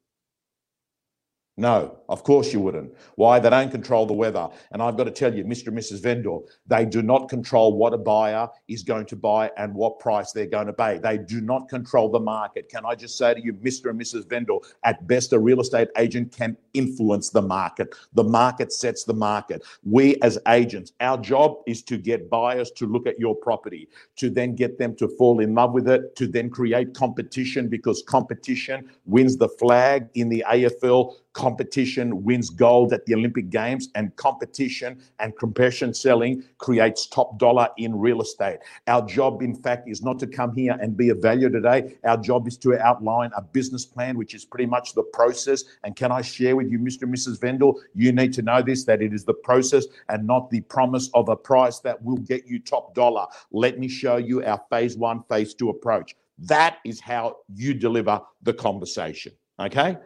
No, 1.60 1.98
of 2.08 2.24
course 2.24 2.54
you 2.54 2.60
wouldn't. 2.60 2.94
Why? 3.16 3.38
They 3.38 3.50
don't 3.50 3.70
control 3.70 4.06
the 4.06 4.14
weather. 4.14 4.48
And 4.72 4.80
I've 4.80 4.96
got 4.96 5.04
to 5.04 5.10
tell 5.10 5.34
you, 5.34 5.44
Mr. 5.44 5.66
and 5.66 5.76
Mrs. 5.76 6.02
Vendor, 6.02 6.38
they 6.66 6.86
do 6.86 7.02
not 7.02 7.28
control 7.28 7.76
what 7.76 7.92
a 7.92 7.98
buyer 7.98 8.48
is 8.66 8.82
going 8.82 9.04
to 9.04 9.16
buy 9.16 9.50
and 9.58 9.74
what 9.74 9.98
price 9.98 10.32
they're 10.32 10.46
going 10.46 10.68
to 10.68 10.72
pay. 10.72 10.96
They 10.96 11.18
do 11.18 11.42
not 11.42 11.68
control 11.68 12.10
the 12.10 12.18
market. 12.18 12.70
Can 12.70 12.86
I 12.86 12.94
just 12.94 13.18
say 13.18 13.34
to 13.34 13.44
you, 13.44 13.52
Mr. 13.52 13.90
and 13.90 14.00
Mrs. 14.00 14.26
Vendor, 14.26 14.56
at 14.84 15.06
best, 15.06 15.34
a 15.34 15.38
real 15.38 15.60
estate 15.60 15.88
agent 15.98 16.34
can 16.34 16.56
influence 16.72 17.28
the 17.28 17.42
market. 17.42 17.94
The 18.14 18.24
market 18.24 18.72
sets 18.72 19.04
the 19.04 19.12
market. 19.12 19.62
We, 19.84 20.16
as 20.22 20.38
agents, 20.48 20.92
our 21.00 21.18
job 21.18 21.56
is 21.66 21.82
to 21.82 21.98
get 21.98 22.30
buyers 22.30 22.70
to 22.70 22.86
look 22.86 23.06
at 23.06 23.20
your 23.20 23.34
property, 23.34 23.90
to 24.16 24.30
then 24.30 24.54
get 24.54 24.78
them 24.78 24.96
to 24.96 25.08
fall 25.08 25.40
in 25.40 25.54
love 25.54 25.74
with 25.74 25.90
it, 25.90 26.16
to 26.16 26.26
then 26.26 26.48
create 26.48 26.94
competition 26.94 27.68
because 27.68 28.02
competition 28.02 28.88
wins 29.04 29.36
the 29.36 29.50
flag 29.50 30.08
in 30.14 30.30
the 30.30 30.42
AFL 30.50 31.16
competition 31.32 32.24
wins 32.24 32.50
gold 32.50 32.92
at 32.92 33.06
the 33.06 33.14
Olympic 33.14 33.50
Games, 33.50 33.88
and 33.94 34.14
competition 34.16 35.00
and 35.18 35.36
compression 35.38 35.94
selling 35.94 36.42
creates 36.58 37.06
top 37.06 37.38
dollar 37.38 37.68
in 37.78 37.96
real 37.98 38.20
estate. 38.20 38.58
Our 38.86 39.06
job, 39.06 39.42
in 39.42 39.54
fact, 39.54 39.88
is 39.88 40.02
not 40.02 40.18
to 40.20 40.26
come 40.26 40.54
here 40.54 40.76
and 40.80 40.96
be 40.96 41.10
a 41.10 41.14
value 41.14 41.48
today. 41.48 41.96
Our 42.04 42.16
job 42.16 42.48
is 42.48 42.56
to 42.58 42.78
outline 42.78 43.30
a 43.36 43.42
business 43.42 43.84
plan, 43.84 44.16
which 44.16 44.34
is 44.34 44.44
pretty 44.44 44.66
much 44.66 44.94
the 44.94 45.02
process. 45.02 45.64
And 45.84 45.94
can 45.94 46.12
I 46.12 46.22
share 46.22 46.56
with 46.56 46.70
you, 46.70 46.78
Mr. 46.78 47.02
and 47.02 47.14
Mrs. 47.14 47.40
Vendor, 47.40 47.70
you 47.94 48.12
need 48.12 48.32
to 48.34 48.42
know 48.42 48.62
this 48.62 48.84
that 48.84 49.02
it 49.02 49.12
is 49.12 49.24
the 49.24 49.34
process 49.34 49.86
and 50.08 50.26
not 50.26 50.50
the 50.50 50.60
promise 50.62 51.10
of 51.14 51.28
a 51.28 51.36
price 51.36 51.78
that 51.80 52.02
will 52.02 52.18
get 52.18 52.46
you 52.46 52.58
top 52.58 52.94
dollar. 52.94 53.26
Let 53.52 53.78
me 53.78 53.88
show 53.88 54.16
you 54.16 54.44
our 54.44 54.60
phase 54.70 54.96
one, 54.96 55.22
phase 55.28 55.54
two 55.54 55.68
approach. 55.68 56.16
That 56.38 56.78
is 56.84 57.00
how 57.00 57.36
you 57.54 57.74
deliver 57.74 58.20
the 58.42 58.54
conversation. 58.54 59.32
Okay. 59.58 59.98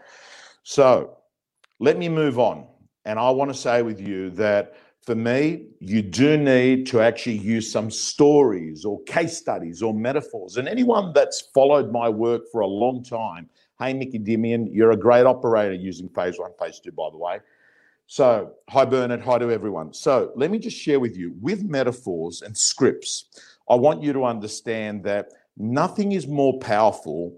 So 0.65 1.19
let 1.79 1.99
me 1.99 2.09
move 2.09 2.39
on. 2.39 2.67
And 3.05 3.19
I 3.19 3.31
want 3.31 3.53
to 3.53 3.57
say 3.57 3.83
with 3.83 4.01
you 4.01 4.31
that 4.31 4.75
for 5.03 5.15
me, 5.15 5.67
you 5.81 6.01
do 6.01 6.39
need 6.39 6.87
to 6.87 7.03
actually 7.03 7.37
use 7.37 7.71
some 7.71 7.91
stories 7.91 8.87
or 8.87 9.03
case 9.03 9.37
studies 9.37 9.83
or 9.83 9.93
metaphors. 9.93 10.57
And 10.57 10.67
anyone 10.67 11.13
that's 11.13 11.43
followed 11.55 11.93
my 11.93 12.09
work 12.09 12.45
for 12.51 12.63
a 12.63 12.67
long 12.67 13.05
time, 13.05 13.51
hey, 13.79 13.93
Mickey 13.93 14.19
Dimian, 14.19 14.69
you're 14.73 14.93
a 14.93 14.97
great 14.97 15.27
operator 15.27 15.75
using 15.75 16.09
phase 16.09 16.39
one, 16.39 16.53
phase 16.59 16.81
two, 16.81 16.93
by 16.93 17.11
the 17.11 17.19
way. 17.19 17.41
So, 18.07 18.53
hi, 18.71 18.87
Bernard. 18.87 19.21
Hi 19.21 19.39
to 19.39 19.51
everyone. 19.51 19.93
So, 19.93 20.33
let 20.37 20.51
me 20.51 20.59
just 20.59 20.77
share 20.79 21.01
with 21.01 21.17
you 21.17 21.35
with 21.41 21.63
metaphors 21.65 22.41
and 22.41 22.57
scripts. 22.57 23.27
I 23.69 23.75
want 23.75 24.03
you 24.03 24.15
to 24.15 24.25
understand 24.25 25.05
that 25.05 25.33
nothing 25.59 26.13
is 26.13 26.27
more 26.27 26.59
powerful 26.61 27.37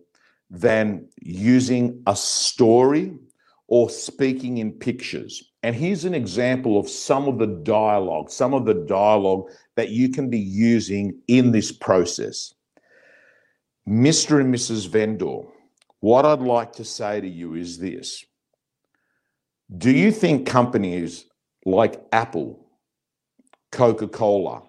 than 0.51 1.09
using 1.21 2.03
a 2.07 2.17
story 2.17 3.19
or 3.69 3.91
speaking 3.91 4.59
in 4.59 4.73
pictures. 4.73 5.53
And 5.63 5.75
here's 5.75 6.05
an 6.05 6.15
example 6.15 6.79
of 6.79 6.89
some 6.89 7.27
of 7.27 7.39
the 7.39 7.47
dialogue, 7.65 8.31
some 8.31 8.55
of 8.55 8.65
the 8.65 8.75
dialogue 8.75 9.51
that 9.75 9.91
you 9.91 10.09
can 10.11 10.31
be 10.31 10.39
using 10.39 11.21
in 11.27 11.51
this 11.51 11.73
process. 11.73 12.55
Mr. 13.89 14.41
and 14.41 14.55
Mrs. 14.55 14.89
Vendor, 14.89 15.43
what 16.01 16.25
I'd 16.25 16.41
like 16.41 16.73
to 16.75 16.85
say 16.85 17.21
to 17.21 17.29
you 17.29 17.55
is 17.55 17.79
this 17.79 18.25
Do 19.77 19.91
you 19.91 20.13
think 20.13 20.47
companies 20.47 21.27
like 21.65 22.01
Apple, 22.13 22.69
Coca 23.73 24.07
Cola, 24.07 24.63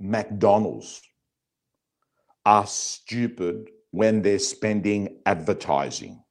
McDonald's 0.00 1.02
are 2.46 2.66
stupid 2.66 3.68
when 3.90 4.22
they're 4.22 4.38
spending 4.38 5.18
advertising? 5.26 6.22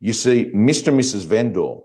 You 0.00 0.12
see, 0.12 0.50
Mr. 0.54 0.88
and 0.88 1.00
Mrs. 1.00 1.24
Vendor, 1.26 1.76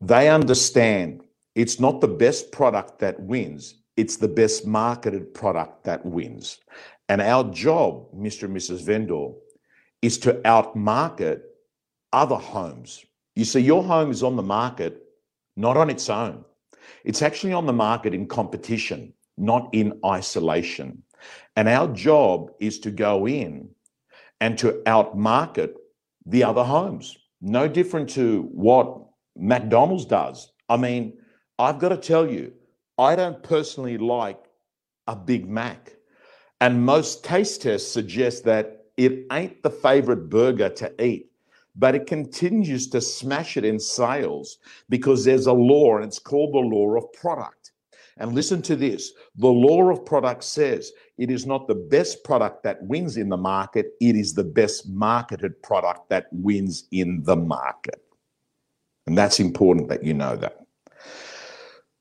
they 0.00 0.28
understand 0.28 1.22
it's 1.54 1.80
not 1.80 2.00
the 2.00 2.08
best 2.08 2.52
product 2.52 3.00
that 3.00 3.20
wins, 3.20 3.74
it's 3.96 4.16
the 4.16 4.28
best 4.28 4.66
marketed 4.66 5.34
product 5.34 5.84
that 5.84 6.06
wins. 6.06 6.58
And 7.08 7.20
our 7.20 7.44
job, 7.50 8.06
Mr. 8.14 8.44
and 8.44 8.56
Mrs. 8.56 8.82
Vendor, 8.82 9.30
is 10.00 10.16
to 10.18 10.34
outmarket 10.44 11.42
other 12.12 12.36
homes. 12.36 13.04
You 13.34 13.44
see, 13.44 13.60
your 13.60 13.82
home 13.82 14.10
is 14.10 14.22
on 14.22 14.36
the 14.36 14.42
market 14.42 15.02
not 15.56 15.76
on 15.76 15.90
its 15.90 16.08
own, 16.08 16.44
it's 17.04 17.22
actually 17.22 17.52
on 17.52 17.66
the 17.66 17.72
market 17.72 18.14
in 18.14 18.26
competition, 18.26 19.12
not 19.36 19.68
in 19.72 20.00
isolation. 20.06 21.02
And 21.56 21.68
our 21.68 21.88
job 21.88 22.50
is 22.60 22.78
to 22.80 22.90
go 22.90 23.26
in 23.26 23.70
and 24.40 24.58
to 24.58 24.82
outmarket 24.86 25.74
the 26.26 26.44
other 26.44 26.64
homes. 26.64 27.16
No 27.40 27.68
different 27.68 28.08
to 28.10 28.42
what 28.52 28.98
McDonald's 29.36 30.04
does. 30.04 30.52
I 30.68 30.76
mean, 30.76 31.18
I've 31.58 31.78
got 31.78 31.90
to 31.90 31.96
tell 31.96 32.30
you, 32.30 32.52
I 32.98 33.16
don't 33.16 33.42
personally 33.42 33.98
like 33.98 34.38
a 35.06 35.16
Big 35.16 35.48
Mac. 35.48 35.96
And 36.60 36.84
most 36.84 37.24
taste 37.24 37.62
tests 37.62 37.90
suggest 37.90 38.44
that 38.44 38.84
it 38.96 39.26
ain't 39.32 39.62
the 39.62 39.70
favorite 39.70 40.28
burger 40.28 40.68
to 40.68 41.04
eat, 41.04 41.30
but 41.74 41.94
it 41.94 42.06
continues 42.06 42.88
to 42.90 43.00
smash 43.00 43.56
it 43.56 43.64
in 43.64 43.80
sales 43.80 44.58
because 44.90 45.24
there's 45.24 45.46
a 45.46 45.52
law, 45.52 45.96
and 45.96 46.04
it's 46.04 46.18
called 46.18 46.52
the 46.52 46.58
law 46.58 46.96
of 46.96 47.10
product. 47.14 47.72
And 48.18 48.34
listen 48.34 48.60
to 48.62 48.76
this 48.76 49.12
the 49.36 49.48
law 49.48 49.90
of 49.90 50.04
product 50.04 50.44
says 50.44 50.92
it 51.20 51.30
is 51.30 51.44
not 51.44 51.68
the 51.68 51.74
best 51.74 52.24
product 52.24 52.62
that 52.62 52.82
wins 52.82 53.18
in 53.18 53.28
the 53.28 53.36
market, 53.36 53.92
it 54.00 54.16
is 54.16 54.32
the 54.32 54.42
best 54.42 54.88
marketed 54.88 55.62
product 55.62 56.08
that 56.08 56.28
wins 56.32 56.84
in 56.92 57.22
the 57.24 57.36
market. 57.36 58.02
And 59.06 59.18
that's 59.18 59.38
important 59.38 59.90
that 59.90 60.02
you 60.02 60.14
know 60.14 60.34
that. 60.36 60.64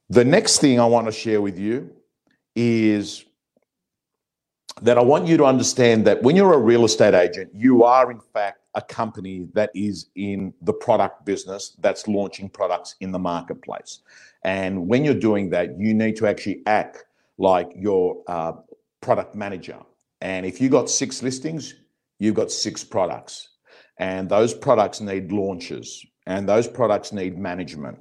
The 0.10 0.24
next 0.24 0.60
thing 0.60 0.80
I 0.80 0.86
want 0.86 1.06
to 1.08 1.12
share 1.12 1.42
with 1.42 1.60
you 1.60 1.92
is 2.56 3.26
that 4.82 4.98
I 4.98 5.02
want 5.02 5.28
you 5.28 5.36
to 5.36 5.44
understand 5.44 6.08
that 6.08 6.24
when 6.24 6.38
you're 6.38 6.54
a 6.54 6.58
real 6.58 6.86
estate 6.86 7.14
agent, 7.14 7.52
you 7.54 7.84
are 7.84 8.12
in 8.12 8.22
fact 8.22 8.62
a 8.76 8.82
company 8.82 9.50
that 9.54 9.70
is 9.76 10.08
in 10.16 10.54
the 10.62 10.72
product 10.72 11.26
business 11.26 11.76
that's 11.82 12.08
launching 12.08 12.48
products 12.48 12.96
in 13.02 13.12
the 13.12 13.20
marketplace. 13.20 14.00
And 14.46 14.88
when 14.88 15.04
you're 15.04 15.14
doing 15.14 15.50
that, 15.50 15.78
you 15.78 15.94
need 15.94 16.16
to 16.18 16.28
actually 16.28 16.62
act 16.66 17.04
like 17.38 17.72
your 17.76 18.24
uh, 18.28 18.54
product 19.02 19.36
manager. 19.36 19.80
And 20.22 20.46
if 20.46 20.60
you 20.60 20.70
got 20.70 20.90
six 20.90 21.24
listings, 21.24 21.76
you've 22.20 22.36
got 22.36 22.52
six 22.52 22.84
products. 22.84 23.50
And 23.98 24.30
those 24.30 24.54
products 24.54 25.02
need 25.02 25.32
launches 25.32 26.06
and 26.26 26.48
those 26.48 26.68
products 26.68 27.12
need 27.12 27.38
management. 27.38 28.00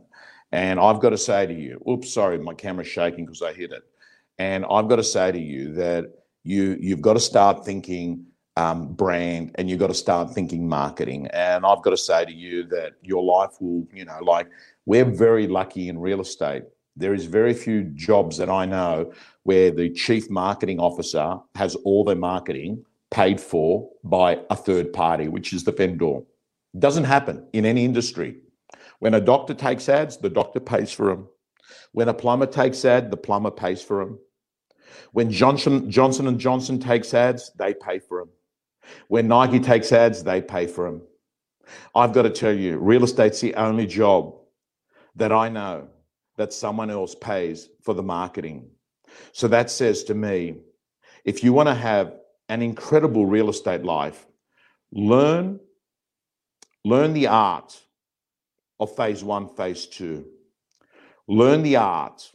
And 0.53 0.79
I've 0.81 1.01
got 1.01 1.11
to 1.11 1.19
say 1.19 1.47
to 1.47 1.53
you, 1.53 1.83
oops, 1.89 2.13
sorry, 2.13 2.39
my 2.39 2.55
camera's 2.55 2.87
shaking 2.89 3.27
because 3.27 3.43
I 3.43 3.53
hit 3.53 3.73
it. 3.73 3.83
And 4.39 4.65
I've 4.71 4.89
got 4.89 4.97
to 4.97 5.05
say 5.05 5.33
to 5.33 5.39
you 5.39 5.73
that 5.75 6.13
you 6.45 6.77
you've 6.81 7.03
got 7.03 7.15
to 7.15 7.21
start 7.21 7.65
thinking 7.65 8.27
um, 8.57 8.95
brand 8.95 9.53
and 9.57 9.69
you've 9.69 9.79
got 9.79 9.89
to 9.89 9.95
start 9.95 10.33
thinking 10.33 10.69
marketing. 10.69 11.27
And 11.29 11.67
I've 11.67 11.83
got 11.83 11.91
to 11.91 11.97
say 11.97 12.25
to 12.25 12.33
you 12.33 12.65
that 12.69 12.95
your 13.03 13.23
life 13.23 13.61
will, 13.61 13.87
you 13.93 14.05
know, 14.05 14.19
like 14.23 14.49
we're 14.87 15.05
very 15.05 15.47
lucky 15.47 15.89
in 15.89 15.99
real 15.99 16.21
estate. 16.21 16.65
There 16.99 17.15
is 17.15 17.27
very 17.27 17.55
few 17.55 17.85
jobs 17.85 18.39
that 18.39 18.51
I 18.51 18.65
know 18.65 19.13
where 19.45 19.71
the 19.71 19.89
chief 19.89 20.29
marketing 20.29 20.81
officer 20.81 21.39
has 21.55 21.77
all 21.77 22.03
their 22.03 22.17
marketing 22.17 22.85
paid 23.13 23.41
for 23.41 23.89
by 24.03 24.41
a 24.51 24.57
third 24.57 24.93
party, 24.93 25.29
which 25.29 25.53
is 25.53 25.63
the 25.63 25.71
vendor. 25.71 26.23
Doesn't 26.77 27.05
happen 27.05 27.47
in 27.53 27.65
any 27.65 27.85
industry. 27.85 28.39
When 28.99 29.15
a 29.15 29.21
doctor 29.21 29.55
takes 29.55 29.89
ads, 29.89 30.17
the 30.17 30.29
doctor 30.29 30.59
pays 30.59 30.91
for 30.91 31.07
them. 31.07 31.29
When 31.93 32.09
a 32.09 32.15
plumber 32.15 32.47
takes 32.47 32.85
ad, 32.85 33.13
the 33.13 33.17
plumber 33.17 33.53
pays 33.53 33.81
for 33.81 34.05
them. 34.05 34.19
When 35.13 35.31
Johnson 35.31 35.89
Johnson 35.89 36.27
and 36.27 36.41
Johnson 36.41 36.81
takes 36.81 37.15
ads, 37.15 37.53
they 37.57 37.75
pay 37.75 38.01
for 38.01 38.19
them. 38.19 38.31
When 39.07 39.29
Nike 39.29 39.61
takes 39.61 39.93
ads, 39.93 40.25
they 40.25 40.43
pay 40.43 40.67
for 40.67 40.91
them. 40.91 41.03
I've 41.95 42.13
got 42.13 42.23
to 42.23 42.31
tell 42.31 42.53
you, 42.53 42.79
real 42.79 43.05
estate's 43.05 43.41
the 43.41 43.55
only 43.55 43.87
job 43.87 44.35
that 45.15 45.31
I 45.31 45.49
know 45.49 45.91
that 46.39 46.53
someone 46.53 46.89
else 46.89 47.15
pays 47.15 47.69
for 47.83 47.93
the 47.93 48.03
marketing. 48.03 48.71
So 49.33 49.49
that 49.49 49.71
says 49.71 50.05
to 50.05 50.15
me, 50.15 50.55
if 51.25 51.45
you 51.45 51.53
want 51.53 51.69
to 51.69 51.75
have 51.75 52.15
an 52.49 52.63
incredible 52.63 53.27
real 53.27 53.51
estate 53.51 53.85
life, 53.85 54.27
learn 54.93 55.61
learn 56.85 57.13
the 57.13 57.27
art 57.27 57.79
of 58.81 58.95
phase 58.97 59.23
1, 59.23 59.55
phase 59.57 59.87
2. 59.87 60.25
Learn 61.27 61.63
the 61.63 61.77
art 61.77 62.33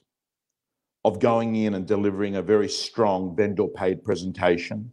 of 1.06 1.20
going 1.20 1.56
in 1.56 1.74
and 1.74 1.88
delivering 1.88 2.36
a 2.36 2.42
very 2.42 2.70
strong 2.70 3.36
vendor 3.36 3.68
paid 3.68 4.04
presentation. 4.04 4.92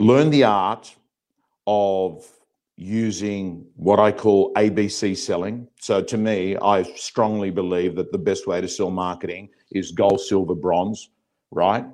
Learn 0.00 0.30
the 0.30 0.44
art 0.44 0.96
of 1.66 2.26
using 2.78 3.66
what 3.74 3.98
I 3.98 4.12
call 4.12 4.54
ABC 4.54 5.16
selling. 5.16 5.66
So 5.80 6.00
to 6.00 6.16
me, 6.16 6.56
I 6.56 6.84
strongly 6.84 7.50
believe 7.50 7.96
that 7.96 8.12
the 8.12 8.18
best 8.18 8.46
way 8.46 8.60
to 8.60 8.68
sell 8.68 8.90
marketing 8.90 9.48
is 9.72 9.90
gold, 9.90 10.20
silver, 10.20 10.54
bronze, 10.54 11.10
right? 11.50 11.84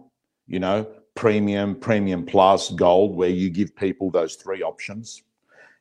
You 0.47 0.61
know, 0.61 0.87
premium, 1.15 1.75
premium 1.77 2.27
plus, 2.27 2.71
gold, 2.71 3.17
where 3.17 3.31
you 3.31 3.49
give 3.49 3.75
people 3.75 4.11
those 4.11 4.35
three 4.35 4.63
options 4.63 5.23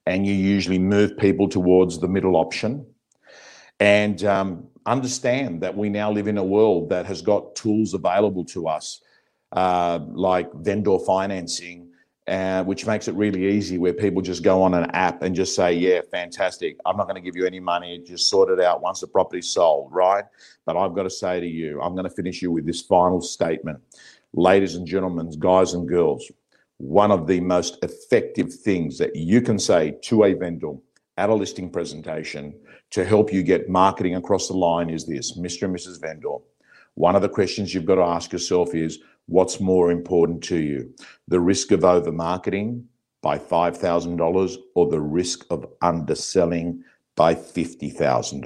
and 0.06 0.26
you 0.26 0.34
usually 0.34 0.80
move 0.80 1.18
people 1.18 1.50
towards 1.50 2.00
the 2.00 2.08
middle 2.08 2.38
option. 2.38 2.86
And 3.82 4.24
um, 4.24 4.68
understand 4.86 5.62
that 5.63 5.76
we 5.76 5.89
now 5.89 6.12
live 6.12 6.30
in 6.30 6.38
a 6.38 6.44
world 6.44 6.88
that 6.92 7.06
has 7.08 7.22
got 7.22 7.56
tools 7.56 7.94
available 7.94 8.46
to 8.46 8.70
us, 8.70 9.02
uh, 9.52 10.00
like 10.13 10.50
vendor 10.54 10.98
financing, 11.00 11.89
uh, 12.28 12.64
which 12.64 12.86
makes 12.86 13.08
it 13.08 13.16
really 13.16 13.48
easy 13.48 13.78
where 13.78 13.94
people 13.94 14.22
just 14.22 14.44
go 14.44 14.62
on 14.62 14.74
an 14.74 14.90
app 14.92 15.22
and 15.24 15.36
just 15.36 15.56
say, 15.56 15.74
Yeah, 15.74 16.02
fantastic. 16.10 16.78
I'm 16.86 16.96
not 16.96 17.04
going 17.04 17.16
to 17.16 17.22
give 17.22 17.36
you 17.36 17.46
any 17.46 17.60
money. 17.60 18.00
Just 18.00 18.30
sort 18.30 18.50
it 18.50 18.64
out 18.64 18.82
once 18.82 19.02
the 19.02 19.08
property's 19.08 19.50
sold, 19.50 19.92
right? 19.92 20.24
But 20.66 20.78
I've 20.78 20.96
got 20.96 21.04
to 21.04 21.10
say 21.10 21.40
to 21.40 21.48
you, 21.48 21.82
I'm 21.82 21.94
going 21.94 22.08
to 22.08 22.16
finish 22.16 22.42
you 22.42 22.52
with 22.52 22.66
this 22.66 22.82
final 22.82 23.22
statement. 23.22 23.80
Ladies 24.34 24.76
and 24.76 24.88
gentlemen, 24.88 25.32
guys 25.38 25.74
and 25.74 25.88
girls, 25.88 26.32
one 26.78 27.12
of 27.12 27.28
the 27.28 27.40
most 27.40 27.78
effective 27.84 28.54
things 28.54 28.98
that 28.98 29.16
you 29.16 29.42
can 29.42 29.60
say 29.60 29.98
to 30.04 30.24
a 30.24 30.34
vendor 30.34 30.74
at 31.18 31.30
a 31.30 31.34
listing 31.34 31.70
presentation 31.70 32.56
to 32.92 33.06
help 33.06 33.32
you 33.32 33.44
get 33.44 33.70
marketing 33.70 34.16
across 34.16 34.48
the 34.48 34.54
line 34.54 34.90
is 34.90 35.06
this 35.06 35.38
Mr. 35.38 35.64
and 35.64 35.76
Mrs. 35.76 36.02
Vendor. 36.02 36.38
One 36.96 37.16
of 37.16 37.22
the 37.22 37.30
questions 37.30 37.74
you've 37.74 37.86
got 37.86 37.96
to 37.96 38.04
ask 38.04 38.32
yourself 38.32 38.76
is 38.76 39.00
what's 39.28 39.60
more 39.60 39.92
important 39.92 40.44
to 40.46 40.58
you? 40.58 40.94
The 41.28 41.40
risk 41.40 41.72
of 41.72 41.84
over 41.84 42.12
marketing 42.12 42.88
by 43.22 43.38
$5,000 43.40 44.58
or 44.76 44.90
the 44.90 45.02
risk 45.02 45.46
of 45.50 45.66
underselling 45.82 46.84
by 47.16 47.36
$50,000? 47.36 48.44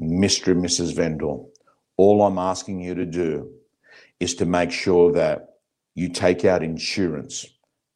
Mr. 0.00 0.52
and 0.52 0.64
Mrs. 0.64 0.94
Vendor, 0.94 1.36
all 1.96 2.22
I'm 2.22 2.38
asking 2.38 2.80
you 2.80 2.94
to 2.94 3.04
do 3.04 3.50
is 4.18 4.34
to 4.36 4.46
make 4.46 4.70
sure 4.70 5.12
that 5.12 5.56
you 5.94 6.08
take 6.08 6.44
out 6.44 6.62
insurance 6.62 7.46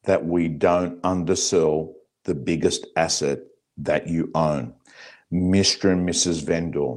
that 0.05 0.27
we 0.27 0.49
don't 0.49 1.01
undersell 1.05 1.95
the 2.25 2.35
biggest 2.35 2.87
asset 2.97 3.39
that 3.79 4.07
you 4.09 4.31
own. 4.35 4.75
Mr. 5.33 5.91
and 5.91 6.09
Mrs. 6.09 6.45
Vendor. 6.45 6.97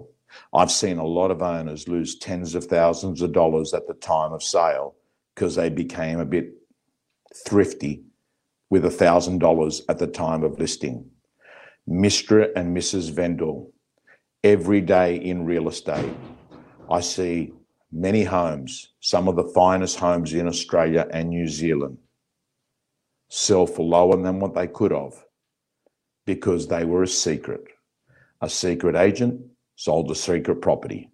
I've 0.54 0.72
seen 0.72 0.98
a 0.98 1.06
lot 1.06 1.32
of 1.32 1.42
owners 1.42 1.88
lose 1.88 2.18
tens 2.18 2.56
of 2.56 2.66
thousands 2.66 3.22
of 3.22 3.34
dollars 3.34 3.74
at 3.74 3.88
the 3.88 3.94
time 3.94 4.34
of 4.34 4.44
sale 4.44 4.96
because 5.34 5.56
they 5.56 5.70
became 5.70 6.20
a 6.20 6.26
bit 6.26 6.54
thrifty 7.46 8.04
with 8.70 8.86
a 8.86 8.90
thousand 8.90 9.40
dollars 9.40 9.82
at 9.90 10.00
the 10.00 10.08
time 10.08 10.44
of 10.44 10.60
listing. 10.60 11.10
Mr. 11.90 12.52
and 12.56 12.76
Mrs. 12.76 13.12
Vendor. 13.12 13.64
Every 14.44 14.82
day 14.82 15.16
in 15.16 15.46
real 15.46 15.68
estate, 15.68 16.14
I 16.90 17.00
see 17.00 17.54
many 17.92 18.24
homes, 18.24 18.94
some 19.00 19.28
of 19.28 19.36
the 19.36 19.52
finest 19.56 19.98
homes 19.98 20.34
in 20.34 20.48
Australia 20.48 21.08
and 21.12 21.30
New 21.30 21.48
Zealand, 21.48 21.98
sell 23.30 23.66
for 23.66 23.86
lower 23.86 24.22
than 24.22 24.40
what 24.40 24.54
they 24.54 24.68
could 24.68 24.92
have 24.92 25.14
because 26.26 26.68
they 26.68 26.86
were 26.86 27.04
a 27.04 27.08
secret. 27.08 27.64
A 28.42 28.50
secret 28.50 28.96
agent 28.96 29.42
sold 29.78 30.12
a 30.12 30.16
secret 30.16 30.62
property. 30.62 31.10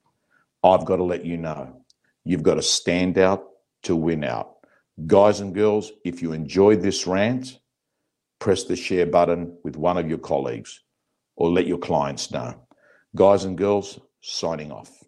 I've 0.64 0.86
got 0.86 0.96
to 0.96 1.04
let 1.04 1.26
you 1.26 1.38
know, 1.38 1.84
you've 2.24 2.44
got 2.44 2.56
to 2.56 2.62
stand 2.62 3.18
out 3.18 3.44
to 3.84 3.96
win 3.96 4.24
out. 4.24 4.56
Guys 5.06 5.42
and 5.42 5.54
girls, 5.54 5.92
if 6.06 6.22
you 6.22 6.32
enjoyed 6.32 6.82
this 6.82 7.06
rant, 7.06 7.60
press 8.40 8.64
the 8.64 8.76
share 8.76 9.06
button 9.06 9.58
with 9.64 9.76
one 9.76 9.98
of 9.98 10.08
your 10.08 10.18
colleagues 10.18 10.82
or 11.36 11.52
let 11.52 11.68
your 11.68 11.78
clients 11.78 12.32
know. 12.32 12.56
Guys 13.16 13.44
and 13.44 13.58
girls, 13.58 14.00
signing 14.22 14.72
off. 14.72 15.03